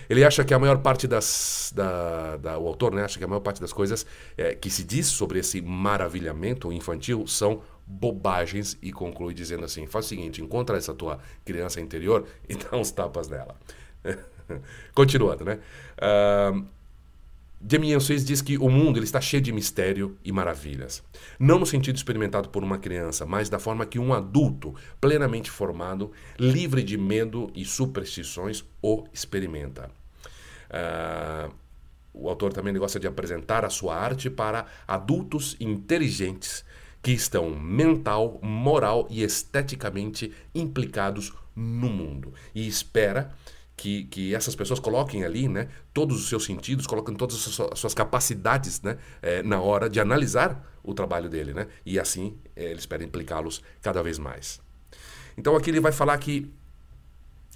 Ele 0.09 0.23
acha 0.23 0.43
que 0.43 0.53
a 0.53 0.59
maior 0.59 0.79
parte 0.79 1.07
das. 1.07 1.71
Da, 1.75 2.37
da, 2.37 2.57
o 2.57 2.67
autor 2.67 2.93
né, 2.93 3.03
acha 3.03 3.17
que 3.17 3.23
a 3.23 3.27
maior 3.27 3.41
parte 3.41 3.59
das 3.59 3.73
coisas 3.73 4.05
é, 4.37 4.53
que 4.53 4.69
se 4.69 4.83
diz 4.83 5.07
sobre 5.07 5.39
esse 5.39 5.61
maravilhamento 5.61 6.71
infantil 6.71 7.25
são 7.27 7.61
bobagens 7.85 8.77
e 8.81 8.91
conclui 8.91 9.33
dizendo 9.33 9.65
assim: 9.65 9.85
faz 9.87 10.05
o 10.05 10.09
seguinte, 10.09 10.41
encontra 10.41 10.77
essa 10.77 10.93
tua 10.93 11.19
criança 11.43 11.81
interior 11.81 12.25
e 12.47 12.55
dá 12.55 12.77
uns 12.77 12.91
tapas 12.91 13.27
nela. 13.27 13.55
Continuando, 14.93 15.45
né? 15.45 15.59
Uh, 15.97 16.65
Demian 17.65 18.01
Suez 18.01 18.25
diz 18.25 18.41
que 18.41 18.57
o 18.57 18.69
mundo 18.69 18.99
ele 18.99 19.05
está 19.05 19.21
cheio 19.21 19.41
de 19.41 19.53
mistério 19.53 20.17
e 20.21 20.33
maravilhas. 20.33 21.01
Não 21.39 21.57
no 21.57 21.65
sentido 21.65 21.95
experimentado 21.95 22.49
por 22.49 22.61
uma 22.61 22.77
criança, 22.77 23.25
mas 23.25 23.47
da 23.47 23.57
forma 23.57 23.85
que 23.85 23.97
um 23.97 24.13
adulto, 24.13 24.75
plenamente 24.99 25.49
formado, 25.49 26.11
livre 26.37 26.83
de 26.83 26.97
medo 26.97 27.49
e 27.55 27.63
superstições, 27.63 28.65
o 28.81 29.05
experimenta. 29.13 29.89
Uh, 30.69 31.53
o 32.13 32.27
autor 32.27 32.51
também 32.51 32.73
gosta 32.73 32.99
de 32.99 33.07
apresentar 33.07 33.63
a 33.63 33.69
sua 33.69 33.95
arte 33.95 34.29
para 34.29 34.65
adultos 34.85 35.55
inteligentes 35.57 36.65
que 37.01 37.13
estão 37.13 37.49
mental, 37.49 38.39
moral 38.41 39.07
e 39.09 39.23
esteticamente 39.23 40.33
implicados 40.53 41.31
no 41.55 41.87
mundo. 41.89 42.33
E 42.53 42.67
espera 42.67 43.33
que, 43.75 44.05
que 44.05 44.35
essas 44.35 44.55
pessoas 44.55 44.79
coloquem 44.79 45.23
ali 45.23 45.47
né, 45.47 45.67
todos 45.93 46.21
os 46.21 46.29
seus 46.29 46.45
sentidos, 46.45 46.87
coloquem 46.87 47.15
todas 47.15 47.35
as 47.35 47.79
suas 47.79 47.93
capacidades 47.93 48.81
né, 48.81 48.97
é, 49.21 49.41
na 49.43 49.59
hora 49.59 49.89
de 49.89 49.99
analisar 49.99 50.79
o 50.83 50.93
trabalho 50.93 51.29
dele. 51.29 51.53
Né, 51.53 51.67
e 51.85 51.99
assim 51.99 52.37
é, 52.55 52.65
ele 52.65 52.79
espera 52.79 53.03
implicá-los 53.03 53.61
cada 53.81 54.01
vez 54.01 54.19
mais. 54.19 54.61
Então 55.37 55.55
aqui 55.55 55.69
ele 55.69 55.79
vai 55.79 55.91
falar 55.91 56.17
que 56.17 56.53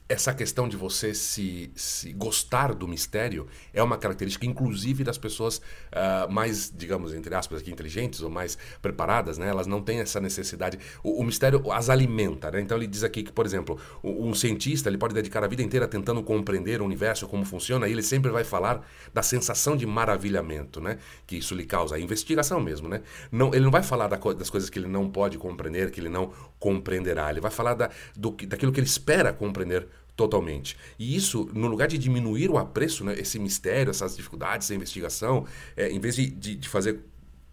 essa 0.10 0.34
questão 0.34 0.70
de 0.70 0.78
você 0.78 1.14
se, 1.14 1.70
se, 1.76 2.14
gostar 2.14 2.74
do 2.74 2.88
mistério 2.88 3.48
é 3.74 3.84
uma 3.84 3.98
característica, 3.98 4.46
inclusive, 4.46 5.04
das 5.04 5.18
pessoas 5.18 5.58
uh, 5.58 6.32
mais, 6.32 6.72
digamos, 6.74 7.14
entre 7.14 7.36
aspas, 7.36 7.60
aqui, 7.60 7.72
inteligentes 7.72 8.22
ou 8.22 8.30
mais 8.30 8.58
preparadas, 8.82 9.38
né? 9.38 9.50
Elas 9.50 9.68
não 9.68 9.82
têm 9.82 10.00
essa 10.00 10.22
necessidade. 10.22 10.80
O, 11.04 11.22
o 11.22 11.24
mistério 11.26 11.72
as 11.72 11.90
alimenta, 11.90 12.50
né? 12.50 12.62
Então 12.62 12.78
ele 12.78 12.88
diz 12.88 13.04
aqui 13.04 13.22
que, 13.22 13.32
por 13.34 13.46
exemplo, 13.46 13.78
um, 14.02 14.34
cientista 14.34 14.90
ele 14.90 14.98
pode 14.98 15.14
dedicar 15.14 15.44
a 15.44 15.48
vida 15.48 15.62
inteira 15.62 15.88
tentando 15.88 16.24
compreender 16.24 16.82
o 16.82 16.86
universo, 16.86 17.28
como 17.28 17.44
funciona, 17.44 17.88
e 17.88 17.92
ele 17.92 18.04
sempre 18.04 18.32
vai 18.32 18.46
falar 18.46 18.88
da 19.14 19.22
sensação 19.22 19.76
de 19.76 19.86
maravilhamento, 19.86 20.80
né? 20.80 21.00
Que 21.26 21.38
isso 21.38 21.54
lhe 21.54 21.66
causa, 21.66 21.96
a 21.96 22.00
investigação 22.00 22.62
mesmo, 22.62 22.88
né? 22.88 23.02
Não, 23.30 23.54
ele 23.54 23.66
não 23.66 23.72
vai 23.72 23.84
falar 23.84 24.08
da, 24.08 24.16
das 24.16 24.50
coisas 24.50 24.70
que 24.70 24.80
ele 24.80 24.88
não 24.88 25.10
pode 25.10 25.38
compreender, 25.38 25.92
que 25.92 26.00
ele 26.00 26.10
não 26.10 26.32
compreenderá. 26.60 27.30
Ele 27.30 27.42
vai 27.42 27.52
falar 27.52 27.74
da, 27.74 27.90
do, 28.16 28.32
daquilo 28.32 28.72
que 28.72 28.80
ele 28.80 28.88
espera 28.88 29.34
compreender 29.34 29.86
totalmente. 30.18 30.76
E 30.98 31.16
isso, 31.16 31.48
no 31.54 31.68
lugar 31.68 31.88
de 31.88 31.98
diminuir 31.98 32.50
o 32.50 32.58
apreço, 32.58 33.06
né, 33.06 33.14
esse 33.18 33.38
mistério, 33.38 33.92
essas 33.92 34.18
dificuldades, 34.18 34.66
essa 34.66 34.76
investigação, 34.76 35.46
é, 35.78 35.90
em 35.90 36.00
vez 36.00 36.16
de, 36.16 36.26
de, 36.28 36.56
de, 36.56 36.68
fazer 36.68 37.00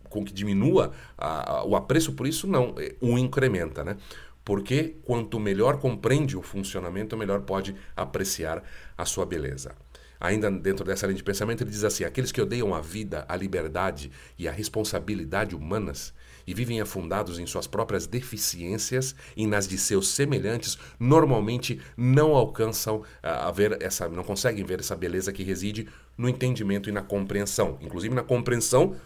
com 0.09 0.25
que 0.25 0.33
diminua 0.33 0.93
a, 1.17 1.59
a, 1.59 1.65
o 1.65 1.77
apreço 1.77 2.15
por 2.15 2.27
isso, 2.27 2.47
não, 2.47 2.75
é, 2.79 2.95
o 3.01 3.19
incrementa, 3.19 3.85
né? 3.85 3.97
Porque 4.43 4.97
quanto 5.05 5.39
melhor 5.39 5.79
compreende 5.79 6.37
o 6.37 6.43
funcionamento, 6.43 7.17
melhor 7.17 7.43
pode 7.43 7.75
apreciar 7.95 8.63
a 8.97 9.05
sua 9.05 9.25
beleza. 9.25 9.75
Ainda 10.19 10.51
dentro 10.51 10.85
dessa 10.85 11.07
linha 11.07 11.17
de 11.17 11.23
pensamento, 11.23 11.63
ele 11.63 11.71
diz 11.71 11.85
assim: 11.85 12.05
aqueles 12.05 12.33
que 12.33 12.41
odeiam 12.41 12.75
a 12.75 12.81
vida, 12.81 13.25
a 13.29 13.37
liberdade 13.37 14.11
e 14.39 14.49
a 14.49 14.53
responsabilidade 14.53 15.55
humanas 15.55 16.15
e 16.47 16.55
vivem 16.55 16.81
afundados 16.81 17.39
em 17.39 17.47
suas 17.47 17.67
próprias 17.67 18.07
deficiências 18.07 19.15
e 19.37 19.47
nas 19.47 19.67
de 19.67 19.79
seus 19.79 20.09
semelhantes, 20.09 20.79
normalmente 20.99 21.81
não 21.97 22.35
alcançam 22.35 23.03
ah, 23.23 23.49
a 23.49 23.51
ver 23.51 23.83
essa, 23.83 24.09
não 24.09 24.25
conseguem 24.25 24.65
ver 24.65 24.81
essa 24.81 24.97
beleza 24.97 25.33
que 25.33 25.43
reside 25.43 25.89
no 26.17 26.29
entendimento 26.29 26.89
e 26.89 26.93
na 26.93 27.03
compreensão, 27.03 27.79
inclusive 27.81 28.15
na 28.15 28.23
compreensão 28.23 28.97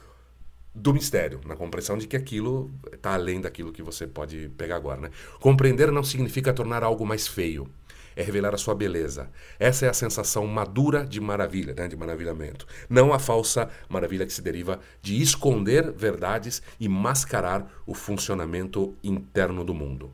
do 0.74 0.92
mistério, 0.92 1.40
na 1.46 1.56
compreensão 1.56 1.98
de 1.98 2.06
que 2.06 2.16
aquilo 2.16 2.70
está 2.92 3.14
além 3.14 3.40
daquilo 3.40 3.72
que 3.72 3.82
você 3.82 4.06
pode 4.06 4.50
pegar 4.56 4.76
agora. 4.76 5.00
Né? 5.00 5.10
Compreender 5.40 5.90
não 5.90 6.04
significa 6.04 6.52
tornar 6.52 6.84
algo 6.84 7.04
mais 7.04 7.26
feio, 7.26 7.68
é 8.18 8.22
revelar 8.24 8.52
a 8.52 8.58
sua 8.58 8.74
beleza. 8.74 9.30
Essa 9.60 9.86
é 9.86 9.88
a 9.88 9.94
sensação 9.94 10.44
madura 10.44 11.06
de 11.06 11.20
maravilha, 11.20 11.72
né? 11.72 11.86
de 11.86 11.96
maravilhamento. 11.96 12.66
Não 12.90 13.12
a 13.12 13.18
falsa 13.20 13.70
maravilha 13.88 14.26
que 14.26 14.32
se 14.32 14.42
deriva 14.42 14.80
de 15.00 15.22
esconder 15.22 15.92
verdades 15.92 16.60
e 16.80 16.88
mascarar 16.88 17.70
o 17.86 17.94
funcionamento 17.94 18.96
interno 19.04 19.62
do 19.62 19.72
mundo. 19.72 20.10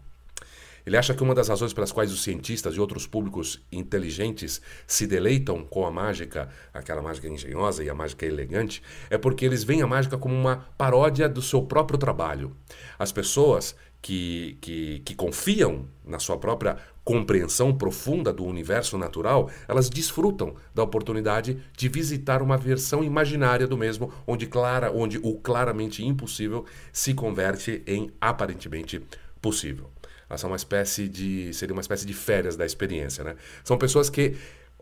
Ele 0.84 0.98
acha 0.98 1.14
que 1.14 1.22
uma 1.22 1.34
das 1.34 1.48
razões 1.48 1.72
pelas 1.72 1.92
quais 1.92 2.12
os 2.12 2.22
cientistas 2.22 2.74
e 2.74 2.80
outros 2.80 3.06
públicos 3.06 3.62
inteligentes 3.72 4.60
se 4.86 5.06
deleitam 5.06 5.64
com 5.64 5.86
a 5.86 5.90
mágica, 5.90 6.50
aquela 6.74 7.00
mágica 7.00 7.26
engenhosa 7.26 7.82
e 7.82 7.88
a 7.88 7.94
mágica 7.94 8.26
elegante, 8.26 8.82
é 9.08 9.16
porque 9.16 9.46
eles 9.46 9.64
veem 9.64 9.80
a 9.80 9.86
mágica 9.86 10.18
como 10.18 10.34
uma 10.34 10.68
paródia 10.76 11.26
do 11.26 11.40
seu 11.40 11.62
próprio 11.62 11.98
trabalho. 11.98 12.54
As 12.98 13.10
pessoas 13.12 13.74
que, 14.04 14.58
que, 14.60 15.00
que 15.06 15.14
confiam 15.14 15.88
na 16.04 16.18
sua 16.18 16.36
própria 16.36 16.76
compreensão 17.04 17.76
profunda 17.76 18.32
do 18.32 18.44
universo 18.44 18.96
natural, 18.96 19.50
elas 19.68 19.90
desfrutam 19.90 20.54
da 20.74 20.82
oportunidade 20.82 21.58
de 21.76 21.88
visitar 21.88 22.40
uma 22.40 22.56
versão 22.56 23.04
imaginária 23.04 23.66
do 23.66 23.76
mesmo, 23.76 24.12
onde, 24.26 24.46
clara, 24.46 24.90
onde 24.90 25.18
o 25.18 25.34
claramente 25.34 26.04
impossível 26.04 26.64
se 26.92 27.12
converte 27.12 27.82
em 27.86 28.10
aparentemente 28.20 29.02
possível. 29.40 29.90
São 30.36 30.50
uma 30.50 30.56
espécie 30.56 31.08
de. 31.08 31.52
seria 31.52 31.74
uma 31.74 31.80
espécie 31.80 32.06
de 32.06 32.14
férias 32.14 32.56
da 32.56 32.66
experiência, 32.66 33.22
né? 33.22 33.36
São 33.62 33.76
pessoas 33.76 34.10
que. 34.10 34.34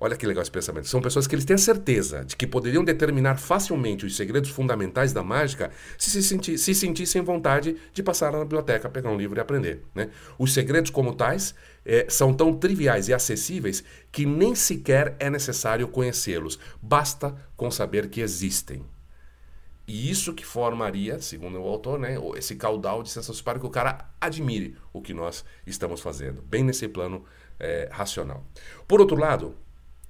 Olha 0.04 0.16
que 0.16 0.26
legal 0.26 0.42
esse 0.42 0.50
pensamento. 0.50 0.88
São 0.88 1.00
pessoas 1.00 1.28
que 1.28 1.34
eles 1.36 1.44
têm 1.44 1.54
a 1.54 1.58
certeza 1.58 2.24
de 2.24 2.34
que 2.34 2.44
poderiam 2.44 2.82
determinar 2.82 3.36
facilmente 3.36 4.04
os 4.04 4.16
segredos 4.16 4.50
fundamentais 4.50 5.12
da 5.12 5.22
mágica 5.22 5.70
se 5.96 6.10
se, 6.10 6.24
senti 6.24 6.58
se 6.58 6.74
sentissem 6.74 7.22
vontade 7.22 7.76
de 7.94 8.02
passar 8.02 8.32
na 8.32 8.40
biblioteca, 8.40 8.90
pegar 8.90 9.10
um 9.10 9.16
livro 9.16 9.38
e 9.38 9.40
aprender. 9.40 9.84
Né? 9.94 10.10
Os 10.36 10.52
segredos, 10.52 10.90
como 10.90 11.14
tais, 11.14 11.54
é, 11.86 12.04
são 12.08 12.34
tão 12.34 12.52
triviais 12.52 13.06
e 13.06 13.14
acessíveis 13.14 13.84
que 14.10 14.26
nem 14.26 14.56
sequer 14.56 15.14
é 15.20 15.30
necessário 15.30 15.86
conhecê-los. 15.86 16.58
Basta 16.82 17.36
com 17.56 17.70
saber 17.70 18.10
que 18.10 18.20
existem. 18.20 18.84
E 19.86 20.10
isso 20.10 20.34
que 20.34 20.44
formaria, 20.44 21.20
segundo 21.20 21.60
o 21.60 21.68
autor, 21.68 22.00
né, 22.00 22.16
esse 22.36 22.56
caudal 22.56 23.04
de 23.04 23.10
sensações 23.10 23.40
para 23.40 23.60
que 23.60 23.66
o 23.66 23.70
cara 23.70 24.10
admire 24.20 24.76
o 24.92 25.00
que 25.00 25.14
nós 25.14 25.44
estamos 25.64 26.00
fazendo, 26.00 26.42
bem 26.42 26.64
nesse 26.64 26.88
plano 26.88 27.24
é, 27.60 27.88
racional. 27.92 28.44
Por 28.88 29.00
outro 29.00 29.16
lado, 29.16 29.54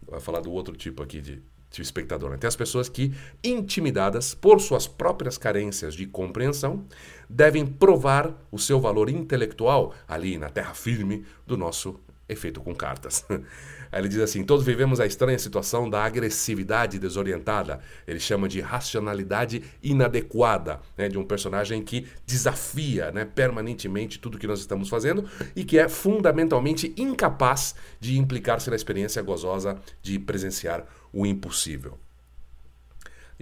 vai 0.07 0.21
falar 0.21 0.41
do 0.41 0.53
outro 0.53 0.77
tipo 0.77 1.03
aqui 1.03 1.21
de, 1.21 1.43
de 1.71 1.83
espectador, 1.83 2.31
né? 2.31 2.37
tem 2.37 2.49
as 2.49 2.57
pessoas 2.57 2.89
que, 2.89 3.13
intimidadas 3.43 4.35
por 4.35 4.61
suas 4.61 4.87
próprias 4.87 5.39
carências 5.39 5.95
de 5.95 6.07
compreensão, 6.07 6.85
devem 7.29 7.67
provar 7.67 8.35
o 8.51 8.59
seu 8.59 8.81
valor 8.81 9.09
intelectual 9.09 9.95
ali 10.07 10.39
na 10.39 10.51
terra 10.51 10.75
firme 10.75 11.25
do 11.47 11.57
nosso 11.57 11.99
efeito 12.29 12.61
com 12.61 12.75
cartas. 12.75 13.25
Aí 13.93 14.01
ele 14.01 14.09
diz 14.09 14.21
assim: 14.21 14.43
todos 14.43 14.65
vivemos 14.65 15.01
a 15.01 15.07
estranha 15.07 15.39
situação 15.39 15.89
da 15.89 16.03
agressividade 16.03 16.99
desorientada. 16.99 17.81
Ele 18.07 18.19
chama 18.19 18.49
de 18.49 18.61
racionalidade 18.61 19.63
inadequada, 19.83 20.81
né, 20.97 21.09
de 21.09 21.19
um 21.19 21.25
personagem 21.25 21.83
que 21.83 22.07
desafia 22.27 23.13
né, 23.13 23.25
permanentemente 23.25 24.19
tudo 24.19 24.39
que 24.39 24.47
nós 24.47 24.61
estamos 24.61 24.89
fazendo 24.89 25.29
e 25.55 25.65
que 25.65 25.79
é 25.79 25.89
fundamentalmente 25.89 26.95
incapaz 26.97 27.75
de 28.01 28.19
implicar-se 28.19 28.71
na 28.71 28.77
experiência 28.77 29.21
gozosa 29.23 29.79
de 30.01 30.19
presenciar 30.19 30.87
o 31.13 31.27
impossível. 31.27 31.99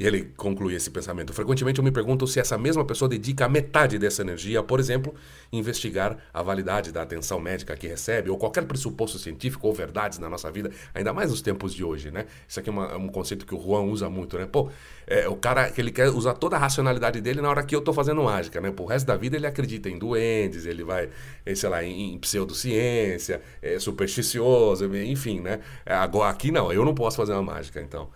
E 0.00 0.07
ele 0.07 0.33
conclui 0.35 0.75
esse 0.75 0.90
pensamento. 0.90 1.30
Frequentemente 1.35 1.78
eu 1.78 1.85
me 1.85 1.90
pergunto 1.92 2.26
se 2.26 2.40
essa 2.40 2.57
mesma 2.57 2.83
pessoa 2.87 3.07
dedica 3.07 3.47
metade 3.47 3.99
dessa 3.99 4.23
energia 4.23 4.62
por 4.62 4.80
exemplo, 4.80 5.14
investigar 5.52 6.16
a 6.33 6.42
validade 6.42 6.90
da 6.90 7.02
atenção 7.02 7.38
médica 7.38 7.76
que 7.76 7.87
recebe, 7.87 8.30
ou 8.30 8.38
qualquer 8.38 8.64
pressuposto 8.64 9.19
científico 9.19 9.66
ou 9.66 9.75
verdades 9.75 10.19
na 10.19 10.26
nossa 10.26 10.50
vida, 10.50 10.71
ainda 10.95 11.12
mais 11.12 11.28
nos 11.30 11.42
tempos 11.42 11.75
de 11.75 11.85
hoje, 11.85 12.11
né? 12.11 12.25
Isso 12.49 12.59
aqui 12.59 12.71
é, 12.71 12.73
uma, 12.73 12.87
é 12.87 12.97
um 12.97 13.09
conceito 13.09 13.45
que 13.45 13.54
o 13.54 13.61
Juan 13.61 13.83
usa 13.83 14.09
muito, 14.09 14.38
né? 14.38 14.47
Pô, 14.47 14.71
é, 15.07 15.28
o 15.28 15.37
cara 15.37 15.71
que 15.71 15.78
ele 15.78 15.90
quer 15.90 16.09
usar 16.09 16.33
toda 16.33 16.57
a 16.57 16.59
racionalidade 16.59 17.21
dele 17.21 17.42
na 17.42 17.50
hora 17.50 17.62
que 17.62 17.76
eu 17.76 17.83
tô 17.83 17.92
fazendo 17.92 18.23
mágica, 18.23 18.59
né? 18.59 18.71
Pro 18.71 18.87
resto 18.87 19.07
da 19.07 19.19
vida 19.19 19.37
ele 19.37 19.47
acredita 19.47 19.90
em 19.90 19.99
duendes, 19.99 20.64
ele 20.64 20.83
vai, 20.83 21.11
sei 21.54 21.69
lá, 21.69 21.85
em, 21.85 22.14
em 22.14 22.19
pseudociência, 22.19 23.42
é 23.61 23.78
supersticioso, 23.78 24.97
enfim, 24.97 25.40
né? 25.40 25.61
Agora, 25.85 26.30
aqui 26.30 26.50
não, 26.50 26.73
eu 26.73 26.87
não 26.87 26.95
posso 26.95 27.19
fazer 27.19 27.35
uma 27.35 27.42
mágica, 27.42 27.83
então... 27.83 28.09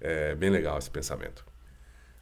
É 0.00 0.34
bem 0.34 0.50
legal 0.50 0.78
esse 0.78 0.90
pensamento. 0.90 1.44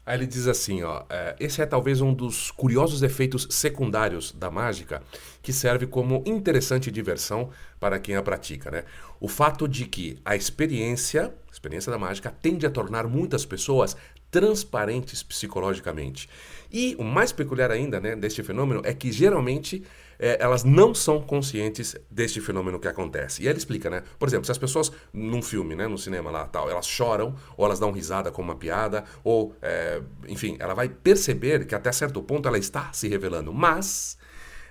Aí 0.06 0.16
ele 0.16 0.26
diz 0.26 0.46
assim, 0.46 0.84
ó, 0.84 1.02
é, 1.10 1.34
esse 1.40 1.60
é 1.60 1.66
talvez 1.66 2.00
um 2.00 2.14
dos 2.14 2.52
curiosos 2.52 3.02
efeitos 3.02 3.48
secundários 3.50 4.30
da 4.30 4.48
mágica 4.48 5.02
que 5.42 5.52
serve 5.52 5.84
como 5.84 6.22
interessante 6.24 6.92
diversão 6.92 7.50
para 7.80 7.98
quem 7.98 8.14
a 8.14 8.22
pratica, 8.22 8.70
né? 8.70 8.84
O 9.18 9.26
fato 9.26 9.66
de 9.66 9.84
que 9.84 10.16
a 10.24 10.36
experiência, 10.36 11.34
a 11.48 11.52
experiência 11.52 11.90
da 11.90 11.98
mágica, 11.98 12.30
tende 12.30 12.64
a 12.64 12.70
tornar 12.70 13.08
muitas 13.08 13.44
pessoas 13.44 13.96
transparentes 14.30 15.22
psicologicamente. 15.22 16.28
E 16.70 16.96
o 16.98 17.04
mais 17.04 17.32
peculiar 17.32 17.70
ainda, 17.70 18.00
né, 18.00 18.16
deste 18.16 18.42
fenômeno 18.42 18.82
é 18.84 18.92
que 18.92 19.12
geralmente 19.12 19.84
é, 20.18 20.38
elas 20.40 20.64
não 20.64 20.94
são 20.94 21.20
conscientes 21.20 21.96
deste 22.10 22.40
fenômeno 22.40 22.78
que 22.78 22.88
acontece. 22.88 23.42
E 23.42 23.48
ele 23.48 23.58
explica, 23.58 23.88
né? 23.88 24.02
Por 24.18 24.28
exemplo, 24.28 24.44
se 24.46 24.52
as 24.52 24.58
pessoas 24.58 24.90
num 25.12 25.42
filme, 25.42 25.74
né, 25.74 25.86
no 25.86 25.98
cinema 25.98 26.30
lá, 26.30 26.46
tal, 26.46 26.70
elas 26.70 26.86
choram, 26.86 27.34
ou 27.56 27.64
elas 27.64 27.78
dão 27.78 27.92
risada 27.92 28.30
com 28.30 28.42
uma 28.42 28.56
piada, 28.56 29.04
ou, 29.22 29.54
é, 29.62 30.00
enfim, 30.26 30.56
ela 30.58 30.74
vai 30.74 30.88
perceber 30.88 31.66
que 31.66 31.74
até 31.74 31.92
certo 31.92 32.22
ponto 32.22 32.48
ela 32.48 32.58
está 32.58 32.92
se 32.92 33.08
revelando. 33.08 33.52
Mas 33.52 34.18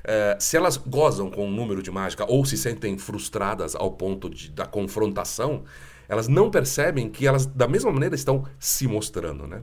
é, 0.03 0.37
se 0.39 0.57
elas 0.57 0.77
gozam 0.77 1.31
com 1.31 1.47
um 1.47 1.51
número 1.51 1.81
de 1.81 1.89
mágica 1.89 2.25
ou 2.29 2.45
se 2.45 2.57
sentem 2.57 2.97
frustradas 2.97 3.75
ao 3.75 3.91
ponto 3.91 4.29
de, 4.29 4.51
da 4.51 4.65
confrontação, 4.65 5.63
elas 6.07 6.27
não 6.27 6.49
percebem 6.49 7.09
que 7.09 7.27
elas, 7.27 7.45
da 7.45 7.67
mesma 7.67 7.91
maneira, 7.91 8.15
estão 8.15 8.45
se 8.59 8.87
mostrando, 8.87 9.47
né? 9.47 9.61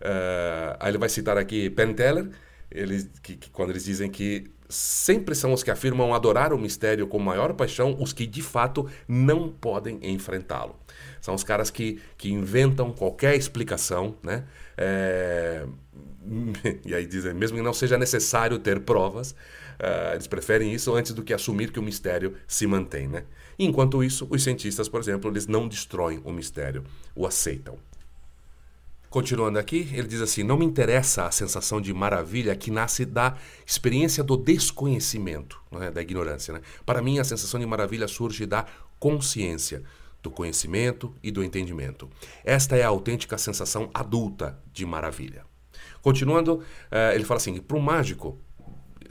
Uh, 0.00 0.76
aí 0.80 0.90
ele 0.90 0.98
vai 0.98 1.08
citar 1.08 1.38
aqui 1.38 1.70
Penn 1.70 1.94
Teller, 1.94 2.28
eles, 2.70 3.08
que, 3.22 3.36
que, 3.36 3.50
quando 3.50 3.70
eles 3.70 3.84
dizem 3.84 4.10
que 4.10 4.44
sempre 4.68 5.34
são 5.34 5.52
os 5.52 5.62
que 5.62 5.70
afirmam 5.70 6.14
adorar 6.14 6.52
o 6.52 6.58
mistério 6.58 7.06
com 7.06 7.18
maior 7.18 7.54
paixão 7.54 7.96
os 8.00 8.12
que 8.12 8.26
de 8.26 8.42
fato 8.42 8.88
não 9.06 9.48
podem 9.48 9.98
enfrentá-lo. 10.02 10.76
São 11.20 11.34
os 11.34 11.44
caras 11.44 11.70
que, 11.70 12.00
que 12.18 12.30
inventam 12.30 12.92
qualquer 12.92 13.36
explicação, 13.36 14.16
né? 14.22 14.44
É... 14.76 15.64
E 16.84 16.94
aí 16.94 17.06
dizem, 17.06 17.34
mesmo 17.34 17.58
que 17.58 17.62
não 17.62 17.74
seja 17.74 17.98
necessário 17.98 18.58
ter 18.58 18.80
provas, 18.80 19.32
uh, 19.32 20.14
eles 20.14 20.26
preferem 20.26 20.72
isso 20.72 20.94
antes 20.94 21.12
do 21.12 21.22
que 21.22 21.32
assumir 21.32 21.70
que 21.70 21.78
o 21.78 21.82
mistério 21.82 22.34
se 22.46 22.66
mantém, 22.66 23.06
né? 23.06 23.24
Enquanto 23.58 24.02
isso, 24.02 24.26
os 24.30 24.42
cientistas, 24.42 24.88
por 24.88 25.00
exemplo, 25.00 25.30
eles 25.30 25.46
não 25.46 25.68
destroem 25.68 26.20
o 26.24 26.32
mistério, 26.32 26.84
o 27.14 27.26
aceitam. 27.26 27.78
Continuando 29.14 29.60
aqui, 29.60 29.88
ele 29.92 30.08
diz 30.08 30.20
assim: 30.20 30.42
Não 30.42 30.56
me 30.56 30.64
interessa 30.64 31.24
a 31.24 31.30
sensação 31.30 31.80
de 31.80 31.94
maravilha 31.94 32.56
que 32.56 32.68
nasce 32.68 33.04
da 33.04 33.36
experiência 33.64 34.24
do 34.24 34.36
desconhecimento, 34.36 35.60
é? 35.80 35.88
da 35.88 36.02
ignorância. 36.02 36.54
Né? 36.54 36.60
Para 36.84 37.00
mim, 37.00 37.20
a 37.20 37.24
sensação 37.24 37.60
de 37.60 37.64
maravilha 37.64 38.08
surge 38.08 38.44
da 38.44 38.66
consciência, 38.98 39.84
do 40.20 40.32
conhecimento 40.32 41.14
e 41.22 41.30
do 41.30 41.44
entendimento. 41.44 42.10
Esta 42.44 42.76
é 42.76 42.82
a 42.82 42.88
autêntica 42.88 43.38
sensação 43.38 43.88
adulta 43.94 44.58
de 44.72 44.84
maravilha. 44.84 45.44
Continuando, 46.02 46.54
uh, 46.54 47.14
ele 47.14 47.22
fala 47.22 47.38
assim: 47.38 47.58
para 47.58 47.76
o 47.76 47.80
mágico, 47.80 48.36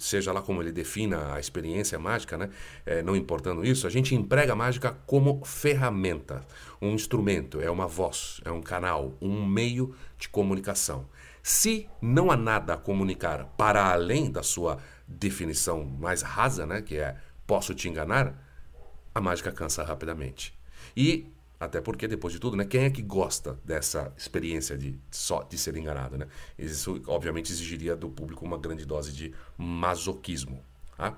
seja 0.03 0.31
lá 0.31 0.41
como 0.41 0.61
ele 0.61 0.71
defina 0.71 1.33
a 1.33 1.39
experiência 1.39 1.97
mágica, 1.97 2.37
né? 2.37 2.49
É, 2.85 3.01
não 3.01 3.15
importando 3.15 3.65
isso, 3.65 3.87
a 3.87 3.89
gente 3.89 4.13
emprega 4.15 4.53
a 4.53 4.55
mágica 4.55 4.97
como 5.05 5.43
ferramenta, 5.45 6.41
um 6.81 6.91
instrumento, 6.91 7.61
é 7.61 7.69
uma 7.69 7.87
voz, 7.87 8.41
é 8.43 8.51
um 8.51 8.61
canal, 8.61 9.13
um 9.21 9.45
meio 9.45 9.95
de 10.17 10.29
comunicação. 10.29 11.07
Se 11.41 11.89
não 12.01 12.31
há 12.31 12.37
nada 12.37 12.73
a 12.73 12.77
comunicar 12.77 13.45
para 13.57 13.91
além 13.91 14.31
da 14.31 14.43
sua 14.43 14.77
definição 15.07 15.83
mais 15.83 16.21
rasa, 16.21 16.65
né, 16.65 16.81
que 16.81 16.97
é 16.97 17.17
posso 17.45 17.73
te 17.73 17.89
enganar, 17.89 18.33
a 19.13 19.21
mágica 19.21 19.51
cansa 19.51 19.83
rapidamente. 19.83 20.57
E 20.95 21.27
até 21.63 21.81
porque, 21.81 22.07
depois 22.07 22.33
de 22.33 22.39
tudo, 22.39 22.57
né, 22.57 22.65
quem 22.65 22.83
é 22.83 22.89
que 22.89 23.01
gosta 23.01 23.59
dessa 23.63 24.13
experiência 24.17 24.77
de 24.77 24.99
só 25.09 25.43
de 25.43 25.57
ser 25.57 25.75
enganado? 25.77 26.17
Né? 26.17 26.27
Isso, 26.57 27.01
obviamente, 27.07 27.51
exigiria 27.51 27.95
do 27.95 28.09
público 28.09 28.45
uma 28.45 28.57
grande 28.57 28.85
dose 28.85 29.13
de 29.13 29.33
masoquismo. 29.57 30.63
Tá? 30.97 31.17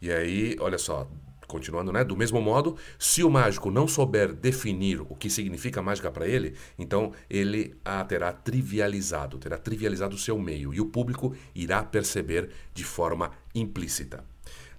E 0.00 0.12
aí, 0.12 0.56
olha 0.60 0.78
só, 0.78 1.08
continuando, 1.46 1.92
né? 1.92 2.02
Do 2.02 2.16
mesmo 2.16 2.40
modo, 2.40 2.76
se 2.98 3.22
o 3.22 3.30
mágico 3.30 3.70
não 3.70 3.86
souber 3.86 4.32
definir 4.32 5.00
o 5.02 5.14
que 5.14 5.28
significa 5.28 5.82
mágica 5.82 6.10
para 6.10 6.26
ele, 6.26 6.54
então 6.78 7.12
ele 7.28 7.74
a 7.84 8.02
terá 8.04 8.32
trivializado, 8.32 9.38
terá 9.38 9.58
trivializado 9.58 10.16
o 10.16 10.18
seu 10.18 10.38
meio 10.38 10.72
e 10.72 10.80
o 10.80 10.86
público 10.86 11.34
irá 11.54 11.82
perceber 11.82 12.50
de 12.72 12.84
forma 12.84 13.30
implícita. 13.54 14.24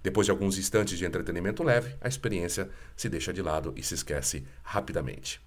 Depois 0.03 0.25
de 0.25 0.31
alguns 0.31 0.57
instantes 0.57 0.97
de 0.97 1.05
entretenimento 1.05 1.63
leve, 1.63 1.95
a 2.01 2.09
experiência 2.09 2.69
se 2.95 3.07
deixa 3.07 3.31
de 3.31 3.41
lado 3.41 3.73
e 3.77 3.81
se 3.81 3.93
esquece 3.93 4.43
rapidamente. 4.61 5.41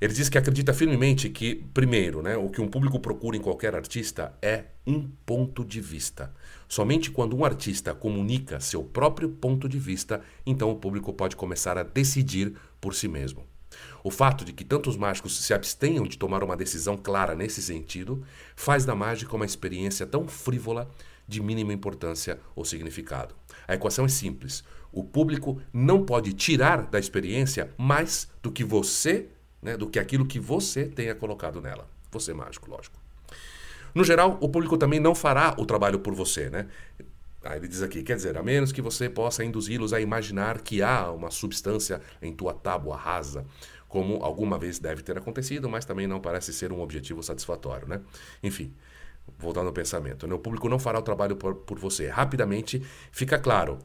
Ele 0.00 0.14
diz 0.14 0.30
que 0.30 0.38
acredita 0.38 0.72
firmemente 0.72 1.28
que, 1.28 1.56
primeiro, 1.74 2.22
né, 2.22 2.34
o 2.34 2.48
que 2.48 2.62
um 2.62 2.68
público 2.68 2.98
procura 2.98 3.36
em 3.36 3.40
qualquer 3.40 3.76
artista 3.76 4.34
é 4.40 4.64
um 4.86 5.06
ponto 5.26 5.62
de 5.62 5.78
vista. 5.78 6.34
Somente 6.66 7.10
quando 7.10 7.36
um 7.36 7.44
artista 7.44 7.94
comunica 7.94 8.60
seu 8.60 8.82
próprio 8.82 9.28
ponto 9.28 9.68
de 9.68 9.78
vista, 9.78 10.22
então 10.46 10.70
o 10.70 10.76
público 10.76 11.12
pode 11.12 11.36
começar 11.36 11.76
a 11.76 11.82
decidir 11.82 12.54
por 12.80 12.94
si 12.94 13.08
mesmo. 13.08 13.46
O 14.02 14.10
fato 14.10 14.42
de 14.42 14.54
que 14.54 14.64
tantos 14.64 14.96
mágicos 14.96 15.38
se 15.38 15.52
abstenham 15.52 16.06
de 16.06 16.16
tomar 16.16 16.42
uma 16.42 16.56
decisão 16.56 16.96
clara 16.96 17.34
nesse 17.34 17.60
sentido 17.60 18.24
faz 18.56 18.86
da 18.86 18.94
mágica 18.94 19.36
uma 19.36 19.44
experiência 19.44 20.06
tão 20.06 20.26
frívola 20.26 20.90
de 21.28 21.42
mínima 21.42 21.74
importância 21.74 22.40
ou 22.56 22.64
significado. 22.64 23.39
A 23.70 23.74
equação 23.74 24.04
é 24.04 24.08
simples. 24.08 24.64
O 24.90 25.04
público 25.04 25.62
não 25.72 26.04
pode 26.04 26.32
tirar 26.32 26.82
da 26.82 26.98
experiência 26.98 27.70
mais 27.78 28.28
do 28.42 28.50
que 28.50 28.64
você, 28.64 29.28
né, 29.62 29.76
do 29.76 29.88
que 29.88 30.00
aquilo 30.00 30.26
que 30.26 30.40
você 30.40 30.86
tenha 30.86 31.14
colocado 31.14 31.60
nela. 31.60 31.88
Você 32.10 32.34
mágico, 32.34 32.68
lógico. 32.68 32.98
No 33.94 34.02
geral, 34.02 34.36
o 34.40 34.48
público 34.48 34.76
também 34.76 34.98
não 34.98 35.14
fará 35.14 35.54
o 35.56 35.64
trabalho 35.64 36.00
por 36.00 36.16
você, 36.16 36.50
né? 36.50 36.66
Aí 37.44 37.58
ele 37.58 37.68
diz 37.68 37.80
aqui, 37.80 38.02
quer 38.02 38.16
dizer, 38.16 38.36
a 38.36 38.42
menos 38.42 38.72
que 38.72 38.82
você 38.82 39.08
possa 39.08 39.44
induzi-los 39.44 39.92
a 39.92 40.00
imaginar 40.00 40.62
que 40.62 40.82
há 40.82 41.08
uma 41.12 41.30
substância 41.30 42.02
em 42.20 42.32
tua 42.32 42.52
tábua 42.52 42.96
rasa, 42.96 43.46
como 43.86 44.16
alguma 44.16 44.58
vez 44.58 44.80
deve 44.80 45.00
ter 45.00 45.16
acontecido, 45.16 45.68
mas 45.68 45.84
também 45.84 46.08
não 46.08 46.20
parece 46.20 46.52
ser 46.52 46.72
um 46.72 46.80
objetivo 46.80 47.22
satisfatório, 47.22 47.86
né? 47.86 48.00
Enfim, 48.42 48.74
voltando 49.38 49.66
ao 49.66 49.72
pensamento, 49.72 50.26
né? 50.26 50.34
o 50.34 50.38
público 50.38 50.68
não 50.68 50.78
fará 50.78 50.98
o 50.98 51.02
trabalho 51.02 51.36
por, 51.36 51.54
por 51.54 51.78
você. 51.78 52.08
Rapidamente 52.08 52.82
fica 53.10 53.38
claro 53.38 53.78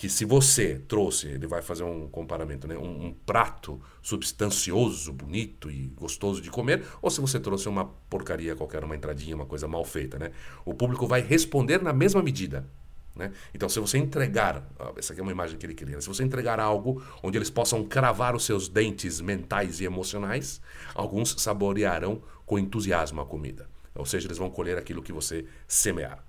que 0.00 0.08
se 0.08 0.24
você 0.24 0.80
trouxe, 0.88 1.28
ele 1.28 1.46
vai 1.46 1.60
fazer 1.60 1.82
um 1.82 2.08
comparamento, 2.08 2.66
né? 2.66 2.74
Um, 2.74 3.08
um, 3.08 3.12
prato 3.12 3.78
substancioso, 4.00 5.12
bonito 5.12 5.70
e 5.70 5.88
gostoso 5.88 6.40
de 6.40 6.50
comer, 6.50 6.82
ou 7.02 7.10
se 7.10 7.20
você 7.20 7.38
trouxe 7.38 7.68
uma 7.68 7.84
porcaria 7.84 8.56
qualquer, 8.56 8.82
uma 8.82 8.96
entradinha, 8.96 9.36
uma 9.36 9.44
coisa 9.44 9.68
mal 9.68 9.84
feita, 9.84 10.18
né? 10.18 10.30
O 10.64 10.72
público 10.72 11.06
vai 11.06 11.20
responder 11.20 11.82
na 11.82 11.92
mesma 11.92 12.22
medida. 12.22 12.66
Né? 13.14 13.30
Então, 13.52 13.68
se 13.68 13.78
você 13.78 13.98
entregar, 13.98 14.66
essa 14.96 15.12
aqui 15.12 15.20
é 15.20 15.22
uma 15.22 15.32
imagem 15.32 15.58
que 15.58 15.66
ele 15.66 15.74
queria, 15.74 15.96
né? 15.96 16.00
se 16.00 16.08
você 16.08 16.24
entregar 16.24 16.58
algo 16.58 17.02
onde 17.22 17.36
eles 17.36 17.50
possam 17.50 17.84
cravar 17.84 18.34
os 18.34 18.46
seus 18.46 18.68
dentes 18.68 19.20
mentais 19.20 19.80
e 19.80 19.84
emocionais, 19.84 20.62
alguns 20.94 21.34
saborearão 21.38 22.22
com 22.46 22.58
entusiasmo 22.58 23.20
a 23.20 23.26
comida. 23.26 23.68
Ou 23.94 24.04
seja, 24.06 24.26
eles 24.26 24.38
vão 24.38 24.50
colher 24.50 24.78
aquilo 24.78 25.02
que 25.02 25.12
você 25.12 25.44
semear. 25.66 26.24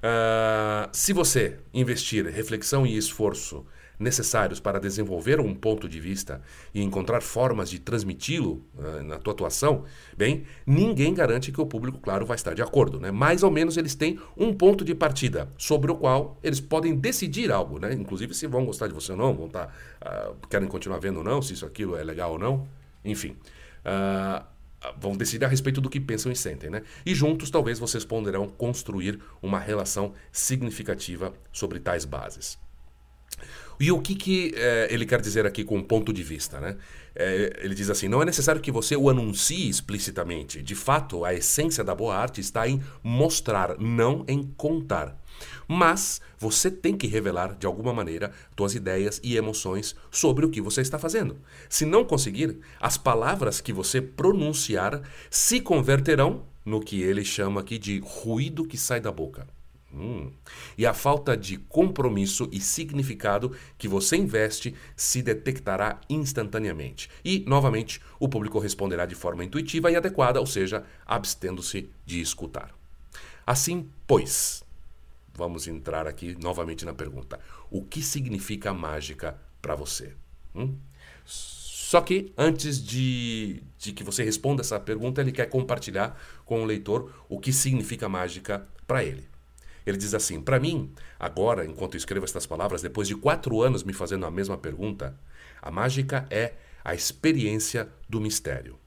Uh, 0.00 0.88
se 0.92 1.12
você 1.12 1.58
investir 1.74 2.26
reflexão 2.26 2.86
e 2.86 2.96
esforço 2.96 3.66
necessários 3.98 4.58
para 4.58 4.80
desenvolver 4.80 5.38
um 5.38 5.54
ponto 5.54 5.86
de 5.86 6.00
vista 6.00 6.40
e 6.74 6.82
encontrar 6.82 7.20
formas 7.20 7.68
de 7.68 7.78
transmiti-lo 7.78 8.64
uh, 8.78 9.02
na 9.02 9.18
tua 9.18 9.34
atuação, 9.34 9.84
bem, 10.16 10.44
ninguém 10.66 11.12
garante 11.12 11.52
que 11.52 11.60
o 11.60 11.66
público, 11.66 11.98
claro, 11.98 12.24
vai 12.24 12.34
estar 12.34 12.54
de 12.54 12.62
acordo. 12.62 12.98
Né? 12.98 13.10
Mais 13.10 13.42
ou 13.42 13.50
menos 13.50 13.76
eles 13.76 13.94
têm 13.94 14.18
um 14.34 14.54
ponto 14.54 14.82
de 14.86 14.94
partida 14.94 15.50
sobre 15.58 15.92
o 15.92 15.94
qual 15.94 16.38
eles 16.42 16.60
podem 16.60 16.96
decidir 16.96 17.52
algo, 17.52 17.78
né? 17.78 17.92
inclusive 17.92 18.32
se 18.32 18.46
vão 18.46 18.64
gostar 18.64 18.88
de 18.88 18.94
você 18.94 19.12
ou 19.12 19.18
não, 19.18 19.34
vão 19.34 19.46
estar, 19.48 19.66
uh, 20.00 20.34
querem 20.48 20.66
continuar 20.66 20.98
vendo 20.98 21.18
ou 21.18 21.24
não, 21.24 21.42
se 21.42 21.52
isso 21.52 21.66
aquilo 21.66 21.94
é 21.94 22.02
legal 22.02 22.32
ou 22.32 22.38
não, 22.38 22.66
enfim. 23.04 23.36
Uh, 23.84 24.49
vão 24.98 25.16
decidir 25.16 25.44
a 25.44 25.48
respeito 25.48 25.80
do 25.80 25.90
que 25.90 26.00
pensam 26.00 26.32
e 26.32 26.36
sentem, 26.36 26.70
né? 26.70 26.82
E 27.04 27.14
juntos 27.14 27.50
talvez 27.50 27.78
vocês 27.78 28.04
poderão 28.04 28.48
construir 28.48 29.20
uma 29.42 29.58
relação 29.58 30.14
significativa 30.32 31.32
sobre 31.52 31.78
tais 31.78 32.04
bases. 32.04 32.58
E 33.78 33.90
o 33.90 34.00
que, 34.00 34.14
que 34.14 34.52
é, 34.56 34.88
ele 34.90 35.06
quer 35.06 35.20
dizer 35.20 35.46
aqui 35.46 35.64
com 35.64 35.82
ponto 35.82 36.12
de 36.12 36.22
vista? 36.22 36.60
Né? 36.60 36.76
É, 37.14 37.60
ele 37.62 37.74
diz 37.74 37.88
assim: 37.88 38.08
não 38.08 38.20
é 38.20 38.24
necessário 38.24 38.60
que 38.60 38.70
você 38.70 38.94
o 38.94 39.08
anuncie 39.08 39.68
explicitamente. 39.68 40.62
De 40.62 40.74
fato, 40.74 41.24
a 41.24 41.32
essência 41.32 41.82
da 41.82 41.94
boa 41.94 42.14
arte 42.14 42.40
está 42.40 42.68
em 42.68 42.82
mostrar, 43.02 43.78
não 43.78 44.24
em 44.28 44.42
contar. 44.42 45.19
Mas 45.66 46.20
você 46.38 46.70
tem 46.70 46.96
que 46.96 47.06
revelar, 47.06 47.54
de 47.54 47.66
alguma 47.66 47.92
maneira, 47.92 48.32
suas 48.56 48.74
ideias 48.74 49.20
e 49.22 49.36
emoções 49.36 49.94
sobre 50.10 50.44
o 50.44 50.50
que 50.50 50.60
você 50.60 50.80
está 50.80 50.98
fazendo. 50.98 51.38
Se 51.68 51.84
não 51.84 52.04
conseguir, 52.04 52.58
as 52.80 52.98
palavras 52.98 53.60
que 53.60 53.72
você 53.72 54.00
pronunciar 54.00 55.02
se 55.30 55.60
converterão 55.60 56.44
no 56.64 56.80
que 56.80 57.02
ele 57.02 57.24
chama 57.24 57.60
aqui 57.60 57.78
de 57.78 58.00
ruído 58.00 58.66
que 58.66 58.76
sai 58.76 59.00
da 59.00 59.10
boca. 59.10 59.46
Hum. 59.92 60.30
E 60.78 60.86
a 60.86 60.94
falta 60.94 61.36
de 61.36 61.56
compromisso 61.56 62.48
e 62.52 62.60
significado 62.60 63.56
que 63.76 63.88
você 63.88 64.16
investe 64.16 64.74
se 64.94 65.20
detectará 65.20 66.00
instantaneamente. 66.08 67.10
E, 67.24 67.44
novamente, 67.46 68.00
o 68.18 68.28
público 68.28 68.58
responderá 68.58 69.04
de 69.04 69.16
forma 69.16 69.44
intuitiva 69.44 69.90
e 69.90 69.96
adequada, 69.96 70.38
ou 70.38 70.46
seja, 70.46 70.84
abstendo-se 71.04 71.90
de 72.06 72.20
escutar. 72.20 72.72
Assim, 73.44 73.88
pois, 74.06 74.62
vamos 75.40 75.66
entrar 75.66 76.06
aqui 76.06 76.36
novamente 76.38 76.84
na 76.84 76.92
pergunta: 76.92 77.40
o 77.70 77.82
que 77.82 78.02
significa 78.02 78.74
mágica 78.74 79.36
para 79.60 79.74
você? 79.74 80.14
Hum? 80.54 80.76
Só 81.24 82.00
que 82.00 82.32
antes 82.36 82.80
de, 82.80 83.62
de 83.78 83.92
que 83.92 84.04
você 84.04 84.22
responda 84.22 84.60
essa 84.60 84.78
pergunta, 84.78 85.20
ele 85.20 85.32
quer 85.32 85.46
compartilhar 85.46 86.16
com 86.44 86.62
o 86.62 86.64
leitor 86.64 87.12
o 87.28 87.40
que 87.40 87.52
significa 87.52 88.08
mágica 88.08 88.68
para 88.86 89.02
ele. 89.02 89.26
Ele 89.84 89.96
diz 89.96 90.14
assim: 90.14 90.40
Para 90.40 90.60
mim, 90.60 90.92
agora, 91.18 91.64
enquanto 91.64 91.96
escrevo 91.96 92.26
estas 92.26 92.46
palavras, 92.46 92.82
depois 92.82 93.08
de 93.08 93.16
quatro 93.16 93.62
anos 93.62 93.82
me 93.82 93.92
fazendo 93.92 94.26
a 94.26 94.30
mesma 94.30 94.58
pergunta, 94.58 95.18
a 95.60 95.70
mágica 95.70 96.26
é 96.30 96.52
a 96.84 96.94
experiência 96.94 97.88
do 98.08 98.20
mistério. 98.20 98.78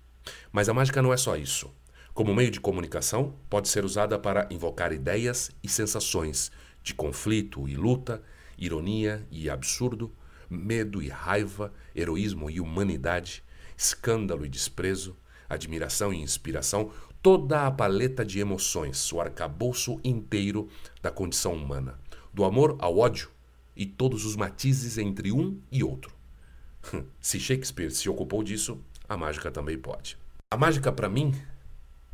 Mas 0.52 0.70
a 0.70 0.74
mágica 0.74 1.02
não 1.02 1.12
é 1.12 1.18
só 1.18 1.36
isso. 1.36 1.74
Como 2.13 2.36
meio 2.36 2.52
de 2.52 2.62
comunicação, 2.62 3.34
pode 3.49 3.67
ser 3.67 3.84
usada 3.84 4.19
para 4.19 4.47
invocar 4.52 4.93
ideias 4.93 5.49
e 5.63 5.67
sensações 5.67 6.52
de 6.84 6.93
conflito 6.93 7.67
e 7.67 7.76
luta, 7.76 8.21
ironia 8.56 9.26
e 9.32 9.49
absurdo, 9.49 10.12
medo 10.47 11.02
e 11.02 11.10
raiva, 11.10 11.73
heroísmo 11.95 12.52
e 12.52 12.60
humanidade, 12.60 13.43
escândalo 13.76 14.45
e 14.45 14.49
desprezo, 14.49 15.17
admiração 15.49 16.13
e 16.13 16.21
inspiração, 16.21 16.91
toda 17.19 17.65
a 17.65 17.71
paleta 17.71 18.23
de 18.23 18.39
emoções, 18.39 19.12
o 19.12 19.19
arcabouço 19.19 19.99
inteiro 20.04 20.69
da 21.02 21.10
condição 21.10 21.56
humana, 21.56 21.97
do 22.32 22.45
amor 22.45 22.78
ao 22.80 22.99
ódio 22.99 23.32
e 23.76 23.88
todos 23.88 24.23
os 24.23 24.36
matizes 24.36 24.99
entre 24.99 25.32
um 25.32 25.60
e 25.71 25.84
outro. 25.84 26.13
se 27.19 27.39
Shakespeare 27.39 27.89
se 27.89 28.08
ocupou 28.08 28.43
disso, 28.43 28.80
a 29.10 29.17
mágica 29.17 29.49
também 29.49 29.80
pode. 29.80 30.15
A 30.52 30.56
mágica, 30.56 30.91
para 30.91 31.10
mim, 31.10 31.34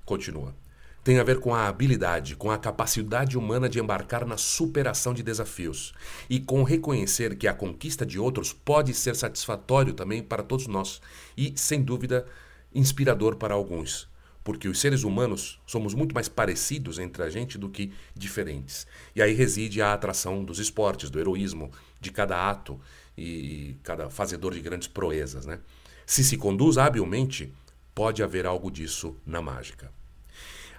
continua, 0.09 0.55
tem 1.03 1.19
a 1.19 1.23
ver 1.23 1.39
com 1.39 1.53
a 1.53 1.67
habilidade, 1.67 2.35
com 2.35 2.49
a 2.49 2.57
capacidade 2.57 3.37
humana 3.37 3.69
de 3.69 3.79
embarcar 3.79 4.25
na 4.25 4.37
superação 4.37 5.13
de 5.13 5.21
desafios 5.21 5.93
e 6.27 6.39
com 6.39 6.63
reconhecer 6.63 7.37
que 7.37 7.47
a 7.47 7.53
conquista 7.53 8.03
de 8.03 8.17
outros 8.17 8.51
pode 8.51 8.91
ser 8.95 9.15
satisfatório 9.15 9.93
também 9.93 10.23
para 10.23 10.41
todos 10.41 10.65
nós 10.65 10.99
e, 11.37 11.53
sem 11.55 11.83
dúvida, 11.83 12.25
inspirador 12.73 13.35
para 13.35 13.53
alguns 13.53 14.09
porque 14.41 14.67
os 14.67 14.79
seres 14.79 15.03
humanos 15.03 15.59
somos 15.67 15.93
muito 15.93 16.15
mais 16.15 16.27
parecidos 16.27 16.97
entre 16.97 17.21
a 17.21 17.29
gente 17.29 17.55
do 17.55 17.69
que 17.69 17.91
diferentes. 18.15 18.87
E 19.15 19.21
aí 19.21 19.33
reside 19.33 19.79
a 19.79 19.93
atração 19.93 20.43
dos 20.43 20.57
esportes, 20.57 21.11
do 21.11 21.19
heroísmo, 21.19 21.69
de 22.01 22.09
cada 22.09 22.49
ato 22.49 22.79
e 23.15 23.75
cada 23.83 24.09
fazedor 24.09 24.55
de 24.55 24.61
grandes 24.61 24.87
proezas. 24.87 25.45
Né? 25.45 25.59
Se 26.03 26.23
se 26.23 26.35
conduz 26.35 26.79
habilmente, 26.79 27.53
pode 27.93 28.23
haver 28.23 28.47
algo 28.47 28.71
disso 28.71 29.15
na 29.23 29.39
mágica. 29.39 29.98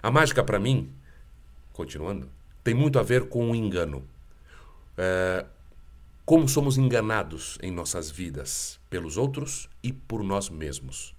A 0.03 0.09
mágica, 0.09 0.43
para 0.43 0.59
mim, 0.59 0.91
continuando, 1.73 2.29
tem 2.63 2.73
muito 2.73 2.97
a 2.97 3.03
ver 3.03 3.29
com 3.29 3.51
o 3.51 3.55
engano. 3.55 4.03
É, 4.97 5.45
como 6.25 6.47
somos 6.47 6.77
enganados 6.77 7.57
em 7.61 7.71
nossas 7.71 8.09
vidas 8.09 8.79
pelos 8.89 9.17
outros 9.17 9.69
e 9.83 9.91
por 9.91 10.23
nós 10.23 10.49
mesmos. 10.49 11.15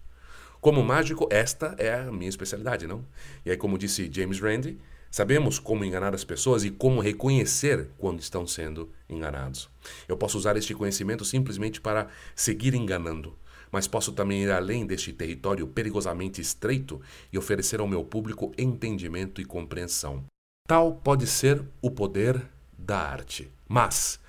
Como 0.61 0.83
mágico, 0.83 1.29
esta 1.31 1.75
é 1.79 1.95
a 1.95 2.12
minha 2.12 2.29
especialidade, 2.29 2.87
não? 2.87 3.05
E 3.45 3.51
aí, 3.51 3.57
como 3.57 3.77
disse 3.77 4.11
James 4.12 4.40
Randi, 4.40 4.79
sabemos 5.11 5.59
como 5.59 5.85
enganar 5.85 6.14
as 6.14 6.25
pessoas 6.25 6.64
e 6.64 6.71
como 6.71 7.01
reconhecer 7.01 7.88
quando 7.99 8.21
estão 8.21 8.47
sendo 8.47 8.90
enganados. 9.09 9.68
Eu 10.09 10.16
posso 10.16 10.38
usar 10.38 10.57
este 10.57 10.75
conhecimento 10.75 11.25
simplesmente 11.25 11.81
para 11.81 12.09
seguir 12.35 12.75
enganando, 12.75 13.37
mas 13.73 13.89
posso 13.89 14.13
também 14.13 14.43
ir 14.43 14.51
além 14.53 14.87
deste 14.87 15.13
território 15.13 15.67
perigosamente 15.67 16.41
estreito 16.41 17.01
e 17.33 17.39
oferecer 17.39 17.81
ao 17.81 17.89
meu 17.89 18.05
público 18.05 18.53
entendimento 18.57 19.41
e 19.41 19.45
compreensão. 19.45 20.23
Tal 20.69 20.95
pode 20.95 21.27
ser 21.27 21.65
o 21.81 21.91
poder 21.91 22.41
da 22.79 22.99
arte. 22.99 23.51
Mas, 23.67 24.21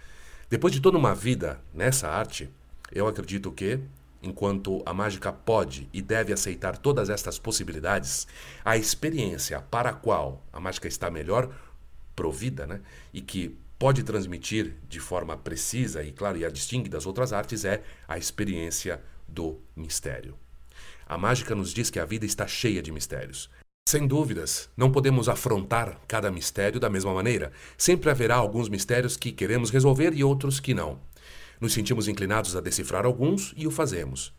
depois 0.50 0.74
de 0.74 0.80
toda 0.80 0.98
uma 0.98 1.14
vida 1.14 1.60
nessa 1.74 2.08
arte, 2.08 2.50
eu 2.92 3.06
acredito 3.08 3.52
que 3.52 3.80
Enquanto 4.26 4.82
a 4.86 4.94
mágica 4.94 5.34
pode 5.34 5.90
e 5.92 6.02
deve 6.02 6.32
aceitar 6.32 6.78
todas 6.78 7.10
estas 7.10 7.38
possibilidades, 7.38 8.26
a 8.64 8.78
experiência 8.78 9.60
para 9.60 9.90
a 9.90 9.94
qual 9.94 10.42
a 10.54 10.62
mágica 10.62 10.88
está 10.88 11.12
melhor 11.12 11.54
provida, 12.16 12.66
né, 12.66 12.80
e 13.14 13.20
que 13.20 13.58
pode 13.78 14.02
transmitir 14.02 14.76
de 14.88 15.02
forma 15.02 15.36
precisa 15.36 16.02
e 16.04 16.14
claro 16.14 16.38
e 16.38 16.46
a 16.46 16.50
distingue 16.50 16.88
das 16.88 17.06
outras 17.06 17.34
artes 17.34 17.66
é 17.66 17.84
a 18.08 18.18
experiência 18.18 19.02
do 19.28 19.62
mistério. 19.76 20.36
A 21.06 21.18
mágica 21.18 21.54
nos 21.54 21.74
diz 21.74 21.90
que 21.90 22.00
a 22.00 22.06
vida 22.06 22.26
está 22.26 22.48
cheia 22.48 22.82
de 22.82 22.92
mistérios. 22.92 23.50
Sem 23.88 24.08
dúvidas, 24.08 24.70
não 24.76 24.92
podemos 24.92 25.28
afrontar 25.28 26.00
cada 26.08 26.32
mistério 26.32 26.80
da 26.80 26.90
mesma 26.90 27.14
maneira. 27.14 27.52
Sempre 27.78 28.10
haverá 28.10 28.36
alguns 28.36 28.70
mistérios 28.70 29.18
que 29.18 29.32
queremos 29.32 29.70
resolver 29.70 30.14
e 30.14 30.24
outros 30.24 30.60
que 30.60 30.74
não. 30.74 31.00
Nos 31.60 31.74
sentimos 31.74 32.08
inclinados 32.08 32.56
a 32.56 32.62
decifrar 32.62 33.06
alguns 33.06 33.54
e 33.56 33.68
o 33.68 33.72
fazemos. 33.72 34.34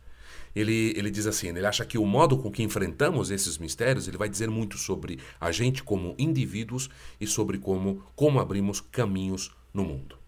Ele, 0.57 0.93
ele 0.97 1.11
diz 1.11 1.27
assim, 1.27 1.49
ele 1.49 1.67
acha 1.67 1.85
que 1.85 1.99
o 1.99 2.07
modo 2.07 2.39
com 2.39 2.51
que 2.51 2.63
enfrentamos 2.63 3.31
esses 3.31 3.59
mistérios, 3.59 4.09
ele 4.09 4.17
vai 4.17 4.29
dizer 4.29 4.49
muito 4.49 4.79
sobre 4.79 5.19
a 5.41 5.53
gente 5.53 5.83
como 5.83 6.15
indivíduos 6.19 6.89
e 7.21 7.27
sobre 7.27 7.59
como, 7.59 8.05
como 8.17 8.41
abrimos 8.41 8.81
caminhos 8.81 9.51
no 9.73 9.85
mundo. 9.85 10.24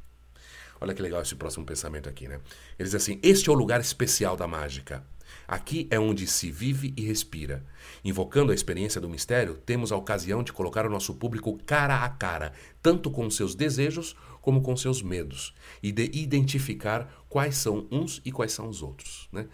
Olha 0.80 0.94
que 0.94 1.02
legal 1.02 1.22
esse 1.22 1.34
próximo 1.34 1.64
pensamento 1.64 2.08
aqui, 2.08 2.28
né? 2.28 2.40
Ele 2.78 2.86
diz 2.86 2.94
assim: 2.94 3.18
Este 3.22 3.48
é 3.48 3.52
o 3.52 3.56
lugar 3.56 3.80
especial 3.80 4.36
da 4.36 4.46
mágica. 4.46 5.04
Aqui 5.46 5.86
é 5.90 5.98
onde 5.98 6.26
se 6.26 6.50
vive 6.50 6.92
e 6.96 7.02
respira. 7.02 7.64
Invocando 8.04 8.52
a 8.52 8.54
experiência 8.54 9.00
do 9.00 9.08
mistério, 9.08 9.54
temos 9.54 9.92
a 9.92 9.96
ocasião 9.96 10.42
de 10.42 10.52
colocar 10.52 10.86
o 10.86 10.90
nosso 10.90 11.14
público 11.14 11.58
cara 11.64 12.04
a 12.04 12.08
cara, 12.08 12.52
tanto 12.82 13.10
com 13.10 13.28
seus 13.30 13.54
desejos 13.54 14.16
como 14.40 14.62
com 14.62 14.76
seus 14.76 15.02
medos, 15.02 15.54
e 15.82 15.90
de 15.90 16.08
identificar 16.14 17.24
quais 17.28 17.56
são 17.56 17.86
uns 17.90 18.20
e 18.24 18.30
quais 18.30 18.52
são 18.52 18.68
os 18.68 18.82
outros. 18.82 19.28
Né? 19.32 19.46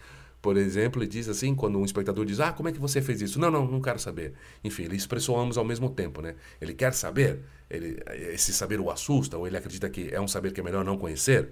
Por 0.43 0.57
exemplo, 0.57 1.01
ele 1.01 1.09
diz 1.09 1.29
assim, 1.29 1.55
quando 1.55 1.79
um 1.79 1.85
espectador 1.85 2.25
diz, 2.25 2.41
ah, 2.41 2.51
como 2.51 2.67
é 2.67 2.73
que 2.73 2.77
você 2.77 3.01
fez 3.01 3.21
isso? 3.21 3.39
Não, 3.39 3.49
não, 3.49 3.65
não 3.65 3.79
quero 3.79 3.97
saber. 3.97 4.33
Enfim, 4.61 4.83
ele 4.83 4.97
expressou 4.97 5.39
ambos 5.39 5.57
ao 5.57 5.63
mesmo 5.63 5.89
tempo, 5.89 6.21
né? 6.21 6.35
Ele 6.59 6.73
quer 6.73 6.93
saber, 6.93 7.39
ele, 7.69 7.97
esse 8.33 8.51
saber 8.51 8.81
o 8.81 8.91
assusta, 8.91 9.37
ou 9.37 9.47
ele 9.47 9.55
acredita 9.55 9.89
que 9.89 10.13
é 10.13 10.19
um 10.19 10.27
saber 10.27 10.51
que 10.51 10.59
é 10.59 10.63
melhor 10.63 10.83
não 10.83 10.97
conhecer. 10.97 11.51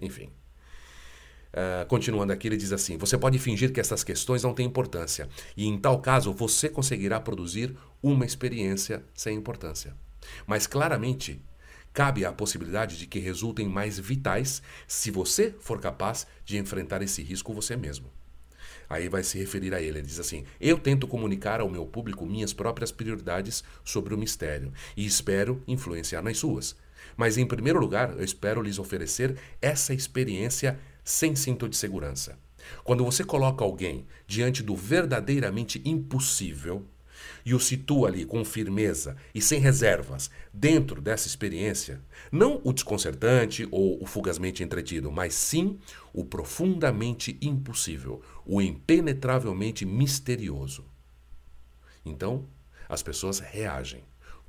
Enfim. 0.00 0.30
Uh, 1.52 1.84
continuando 1.86 2.32
aqui, 2.32 2.48
ele 2.48 2.56
diz 2.56 2.72
assim: 2.72 2.96
Você 2.96 3.18
pode 3.18 3.38
fingir 3.38 3.70
que 3.70 3.78
essas 3.78 4.02
questões 4.02 4.42
não 4.42 4.54
têm 4.54 4.64
importância, 4.64 5.28
e 5.54 5.66
em 5.66 5.76
tal 5.76 6.00
caso 6.00 6.32
você 6.32 6.70
conseguirá 6.70 7.20
produzir 7.20 7.76
uma 8.02 8.24
experiência 8.24 9.04
sem 9.12 9.36
importância. 9.36 9.94
Mas 10.46 10.66
claramente, 10.66 11.44
cabe 11.92 12.24
a 12.24 12.32
possibilidade 12.32 12.96
de 12.96 13.06
que 13.06 13.18
resultem 13.18 13.68
mais 13.68 13.98
vitais 13.98 14.62
se 14.88 15.10
você 15.10 15.54
for 15.60 15.78
capaz 15.78 16.26
de 16.46 16.56
enfrentar 16.56 17.02
esse 17.02 17.22
risco 17.22 17.52
você 17.52 17.76
mesmo. 17.76 18.21
Aí 18.92 19.08
vai 19.08 19.22
se 19.22 19.38
referir 19.38 19.72
a 19.72 19.80
ele. 19.80 20.00
Ele 20.00 20.06
diz 20.06 20.20
assim: 20.20 20.44
Eu 20.60 20.78
tento 20.78 21.08
comunicar 21.08 21.62
ao 21.62 21.70
meu 21.70 21.86
público 21.86 22.26
minhas 22.26 22.52
próprias 22.52 22.92
prioridades 22.92 23.64
sobre 23.82 24.12
o 24.12 24.18
mistério 24.18 24.70
e 24.94 25.06
espero 25.06 25.62
influenciar 25.66 26.20
nas 26.20 26.36
suas. 26.36 26.76
Mas, 27.16 27.38
em 27.38 27.46
primeiro 27.46 27.80
lugar, 27.80 28.10
eu 28.10 28.22
espero 28.22 28.60
lhes 28.60 28.78
oferecer 28.78 29.38
essa 29.62 29.94
experiência 29.94 30.78
sem 31.02 31.34
cinto 31.34 31.70
de 31.70 31.76
segurança. 31.76 32.38
Quando 32.84 33.02
você 33.02 33.24
coloca 33.24 33.64
alguém 33.64 34.06
diante 34.26 34.62
do 34.62 34.76
verdadeiramente 34.76 35.80
impossível 35.86 36.84
e 37.44 37.54
o 37.54 37.60
situa 37.60 38.08
ali 38.08 38.24
com 38.24 38.44
firmeza 38.44 39.16
e 39.34 39.40
sem 39.40 39.60
reservas 39.60 40.30
dentro 40.52 41.00
dessa 41.00 41.26
experiência, 41.26 42.00
não 42.30 42.60
o 42.64 42.72
desconcertante 42.72 43.66
ou 43.70 44.02
o 44.02 44.06
fugazmente 44.06 44.62
entretido, 44.62 45.10
mas 45.10 45.34
sim 45.34 45.78
o 46.12 46.24
profundamente 46.24 47.38
impossível, 47.40 48.22
o 48.44 48.60
impenetravelmente 48.60 49.84
misterioso. 49.84 50.84
Então, 52.04 52.46
as 52.88 53.02
pessoas 53.02 53.38
reagem, 53.38 54.02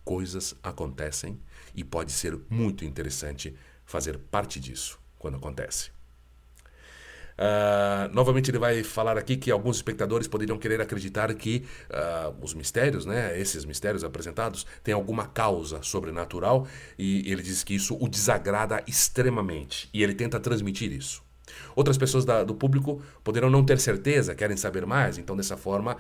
coisas 0.04 0.56
acontecem 0.62 1.40
e 1.74 1.84
pode 1.84 2.12
ser 2.12 2.38
muito 2.50 2.84
interessante 2.84 3.56
fazer 3.86 4.18
parte 4.18 4.60
disso 4.60 5.00
quando 5.18 5.38
acontece. 5.38 5.93
Uh, 7.34 8.14
novamente 8.14 8.52
ele 8.52 8.60
vai 8.60 8.84
falar 8.84 9.18
aqui 9.18 9.36
que 9.36 9.50
alguns 9.50 9.78
espectadores 9.78 10.28
poderiam 10.28 10.58
querer 10.58 10.80
acreditar 10.82 11.34
que 11.34 11.66
uh, 11.90 12.36
os 12.42 12.54
mistérios, 12.54 13.06
né, 13.06 13.40
esses 13.40 13.66
mistérios 13.66 14.04
apresentados, 14.04 14.66
têm 14.84 14.94
alguma 14.94 15.28
causa 15.28 15.82
sobrenatural 15.82 16.68
e 16.98 17.32
ele 17.32 17.42
diz 17.42 17.64
que 17.64 17.76
isso 17.76 17.98
o 18.00 18.08
desagrada 18.08 18.84
extremamente 18.88 19.90
e 19.94 20.04
ele 20.04 20.14
tenta 20.14 20.40
transmitir 20.40 20.92
isso. 20.92 21.24
Outras 21.76 21.98
pessoas 21.98 22.24
da, 22.24 22.44
do 22.44 22.56
público 22.56 23.02
poderão 23.24 23.50
não 23.50 23.64
ter 23.64 23.80
certeza, 23.80 24.36
querem 24.36 24.56
saber 24.56 24.86
mais, 24.86 25.18
então 25.18 25.36
dessa 25.36 25.58
forma 25.58 25.98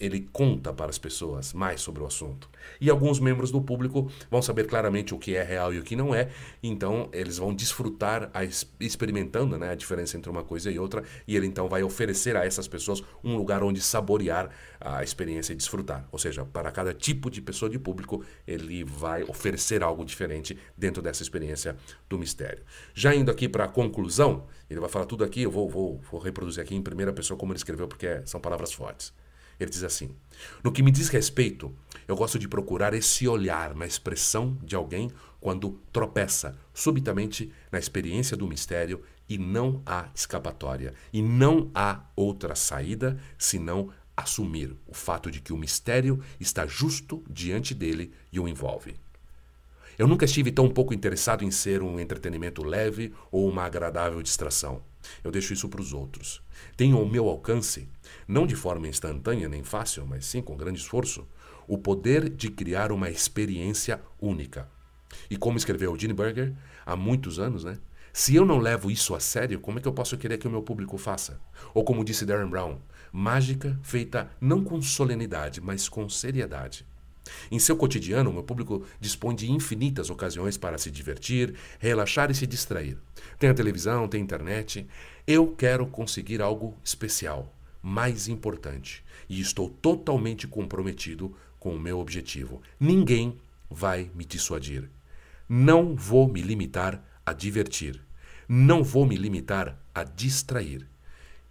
ele 0.00 0.28
conta 0.32 0.72
para 0.72 0.90
as 0.90 0.98
pessoas 0.98 1.52
mais 1.52 1.80
sobre 1.80 2.02
o 2.02 2.06
assunto. 2.06 2.48
E 2.80 2.88
alguns 2.88 3.20
membros 3.20 3.50
do 3.50 3.60
público 3.60 4.10
vão 4.30 4.40
saber 4.40 4.66
claramente 4.66 5.14
o 5.14 5.18
que 5.18 5.36
é 5.36 5.42
real 5.42 5.72
e 5.72 5.78
o 5.78 5.82
que 5.82 5.94
não 5.94 6.14
é, 6.14 6.30
então 6.62 7.08
eles 7.12 7.36
vão 7.36 7.54
desfrutar 7.54 8.30
a, 8.32 8.42
experimentando 8.80 9.58
né, 9.58 9.70
a 9.70 9.74
diferença 9.74 10.16
entre 10.16 10.30
uma 10.30 10.42
coisa 10.42 10.70
e 10.70 10.78
outra, 10.78 11.04
e 11.28 11.36
ele 11.36 11.46
então 11.46 11.68
vai 11.68 11.82
oferecer 11.82 12.36
a 12.36 12.44
essas 12.44 12.66
pessoas 12.66 13.02
um 13.22 13.36
lugar 13.36 13.62
onde 13.62 13.80
saborear 13.80 14.50
a 14.80 15.02
experiência 15.02 15.52
e 15.52 15.56
desfrutar. 15.56 16.08
Ou 16.10 16.18
seja, 16.18 16.44
para 16.44 16.70
cada 16.70 16.94
tipo 16.94 17.30
de 17.30 17.42
pessoa 17.42 17.68
de 17.68 17.78
público, 17.78 18.24
ele 18.46 18.82
vai 18.82 19.22
oferecer 19.24 19.82
algo 19.82 20.04
diferente 20.04 20.56
dentro 20.76 21.02
dessa 21.02 21.22
experiência 21.22 21.76
do 22.08 22.18
mistério. 22.18 22.62
Já 22.94 23.14
indo 23.14 23.30
aqui 23.30 23.48
para 23.48 23.64
a 23.64 23.68
conclusão, 23.68 24.46
ele 24.70 24.80
vai 24.80 24.88
falar 24.88 25.04
tudo 25.04 25.24
aqui, 25.24 25.42
eu 25.42 25.50
vou, 25.50 25.68
vou, 25.68 26.00
vou 26.10 26.20
reproduzir 26.20 26.62
aqui 26.62 26.74
em 26.74 26.82
primeira 26.82 27.12
pessoa 27.12 27.36
como 27.36 27.52
ele 27.52 27.58
escreveu, 27.58 27.86
porque 27.86 28.22
são 28.24 28.40
palavras 28.40 28.72
fortes. 28.72 29.12
Ele 29.60 29.70
diz 29.70 29.84
assim: 29.84 30.10
No 30.64 30.72
que 30.72 30.82
me 30.82 30.90
diz 30.90 31.08
respeito, 31.08 31.72
eu 32.08 32.16
gosto 32.16 32.38
de 32.38 32.48
procurar 32.48 32.94
esse 32.94 33.28
olhar 33.28 33.74
na 33.74 33.86
expressão 33.86 34.58
de 34.62 34.74
alguém 34.74 35.10
quando 35.38 35.78
tropeça 35.92 36.58
subitamente 36.74 37.52
na 37.70 37.78
experiência 37.78 38.36
do 38.36 38.48
mistério 38.48 39.02
e 39.28 39.38
não 39.38 39.80
há 39.86 40.08
escapatória, 40.14 40.94
e 41.12 41.22
não 41.22 41.70
há 41.74 42.00
outra 42.16 42.54
saída 42.54 43.16
senão 43.38 43.90
assumir 44.16 44.76
o 44.86 44.94
fato 44.94 45.30
de 45.30 45.40
que 45.40 45.52
o 45.52 45.56
mistério 45.56 46.20
está 46.38 46.66
justo 46.66 47.22
diante 47.28 47.74
dele 47.74 48.12
e 48.32 48.40
o 48.40 48.48
envolve. 48.48 48.96
Eu 49.98 50.06
nunca 50.06 50.24
estive 50.24 50.50
tão 50.50 50.68
pouco 50.68 50.94
interessado 50.94 51.44
em 51.44 51.50
ser 51.50 51.82
um 51.82 52.00
entretenimento 52.00 52.62
leve 52.62 53.12
ou 53.30 53.48
uma 53.48 53.64
agradável 53.64 54.22
distração. 54.22 54.82
Eu 55.22 55.30
deixo 55.30 55.52
isso 55.52 55.68
para 55.68 55.80
os 55.80 55.92
outros. 55.92 56.42
Tenho 56.76 56.96
ao 56.96 57.06
meu 57.06 57.28
alcance, 57.28 57.88
não 58.26 58.46
de 58.46 58.54
forma 58.54 58.88
instantânea 58.88 59.48
nem 59.48 59.62
fácil, 59.62 60.06
mas 60.06 60.26
sim 60.26 60.42
com 60.42 60.56
grande 60.56 60.80
esforço, 60.80 61.26
o 61.66 61.78
poder 61.78 62.28
de 62.28 62.50
criar 62.50 62.92
uma 62.92 63.10
experiência 63.10 64.00
única. 64.20 64.68
E 65.28 65.36
como 65.36 65.56
escreveu 65.56 65.96
Gene 65.98 66.12
Berger 66.12 66.54
há 66.84 66.96
muitos 66.96 67.38
anos, 67.38 67.64
né? 67.64 67.78
Se 68.12 68.34
eu 68.34 68.44
não 68.44 68.58
levo 68.58 68.90
isso 68.90 69.14
a 69.14 69.20
sério, 69.20 69.60
como 69.60 69.78
é 69.78 69.82
que 69.82 69.86
eu 69.86 69.92
posso 69.92 70.18
querer 70.18 70.38
que 70.38 70.48
o 70.48 70.50
meu 70.50 70.62
público 70.62 70.98
faça? 70.98 71.40
Ou 71.72 71.84
como 71.84 72.04
disse 72.04 72.26
Darren 72.26 72.48
Brown, 72.48 72.78
mágica 73.12 73.78
feita 73.82 74.30
não 74.40 74.64
com 74.64 74.82
solenidade, 74.82 75.60
mas 75.60 75.88
com 75.88 76.08
seriedade. 76.08 76.84
Em 77.50 77.58
seu 77.58 77.76
cotidiano, 77.76 78.30
o 78.30 78.32
meu 78.32 78.42
público 78.42 78.84
dispõe 78.98 79.36
de 79.36 79.50
infinitas 79.50 80.10
ocasiões 80.10 80.56
para 80.56 80.78
se 80.78 80.90
divertir, 80.90 81.54
relaxar 81.78 82.30
e 82.30 82.34
se 82.34 82.46
distrair. 82.46 82.98
Tem 83.40 83.50
a 83.50 83.54
televisão, 83.54 84.06
tem 84.06 84.20
a 84.20 84.22
internet. 84.22 84.86
Eu 85.26 85.48
quero 85.48 85.84
conseguir 85.88 86.40
algo 86.40 86.76
especial, 86.84 87.52
mais 87.82 88.28
importante, 88.28 89.04
e 89.28 89.40
estou 89.40 89.68
totalmente 89.68 90.46
comprometido 90.46 91.36
com 91.58 91.74
o 91.74 91.80
meu 91.80 91.98
objetivo. 91.98 92.62
Ninguém 92.78 93.36
vai 93.68 94.08
me 94.14 94.24
dissuadir. 94.24 94.88
Não 95.48 95.96
vou 95.96 96.28
me 96.28 96.40
limitar 96.40 97.04
a 97.26 97.32
divertir. 97.32 98.00
Não 98.48 98.84
vou 98.84 99.04
me 99.04 99.16
limitar 99.16 99.76
a 99.92 100.04
distrair. 100.04 100.86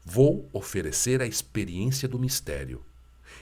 Vou 0.06 0.50
oferecer 0.54 1.22
a 1.22 1.28
experiência 1.28 2.08
do 2.08 2.18
mistério. 2.18 2.82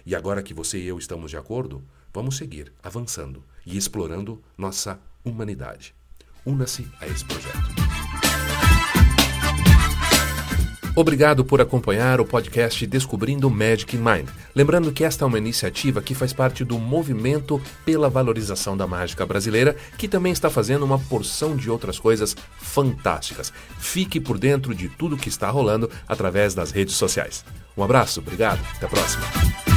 E 0.03 0.15
agora 0.15 0.41
que 0.41 0.55
você 0.55 0.79
e 0.79 0.87
eu 0.87 0.97
estamos 0.97 1.29
de 1.29 1.37
acordo, 1.37 1.83
Vamos 2.17 2.37
seguir 2.37 2.73
avançando 2.81 3.43
e 3.63 3.77
explorando 3.77 4.41
nossa 4.57 4.99
humanidade. 5.23 5.93
Una-se 6.43 6.87
a 6.99 7.05
esse 7.05 7.23
projeto. 7.23 7.86
Obrigado 10.97 11.45
por 11.45 11.61
acompanhar 11.61 12.19
o 12.19 12.25
podcast 12.25 12.87
Descobrindo 12.87 13.51
Magic 13.51 13.95
in 13.95 13.99
Mind. 13.99 14.29
Lembrando 14.55 14.91
que 14.91 15.03
esta 15.03 15.23
é 15.23 15.27
uma 15.27 15.37
iniciativa 15.37 16.01
que 16.01 16.15
faz 16.15 16.33
parte 16.33 16.65
do 16.65 16.79
movimento 16.79 17.61
pela 17.85 18.09
valorização 18.09 18.75
da 18.75 18.87
mágica 18.87 19.23
brasileira, 19.23 19.75
que 19.95 20.07
também 20.07 20.33
está 20.33 20.49
fazendo 20.49 20.83
uma 20.83 20.97
porção 20.97 21.55
de 21.55 21.69
outras 21.69 21.99
coisas 21.99 22.35
fantásticas. 22.57 23.53
Fique 23.77 24.19
por 24.19 24.39
dentro 24.39 24.73
de 24.73 24.89
tudo 24.89 25.17
que 25.17 25.29
está 25.29 25.51
rolando 25.51 25.87
através 26.07 26.55
das 26.55 26.71
redes 26.71 26.95
sociais. 26.95 27.45
Um 27.77 27.83
abraço, 27.83 28.19
obrigado, 28.19 28.59
até 28.75 28.87
a 28.87 28.89
próxima. 28.89 29.76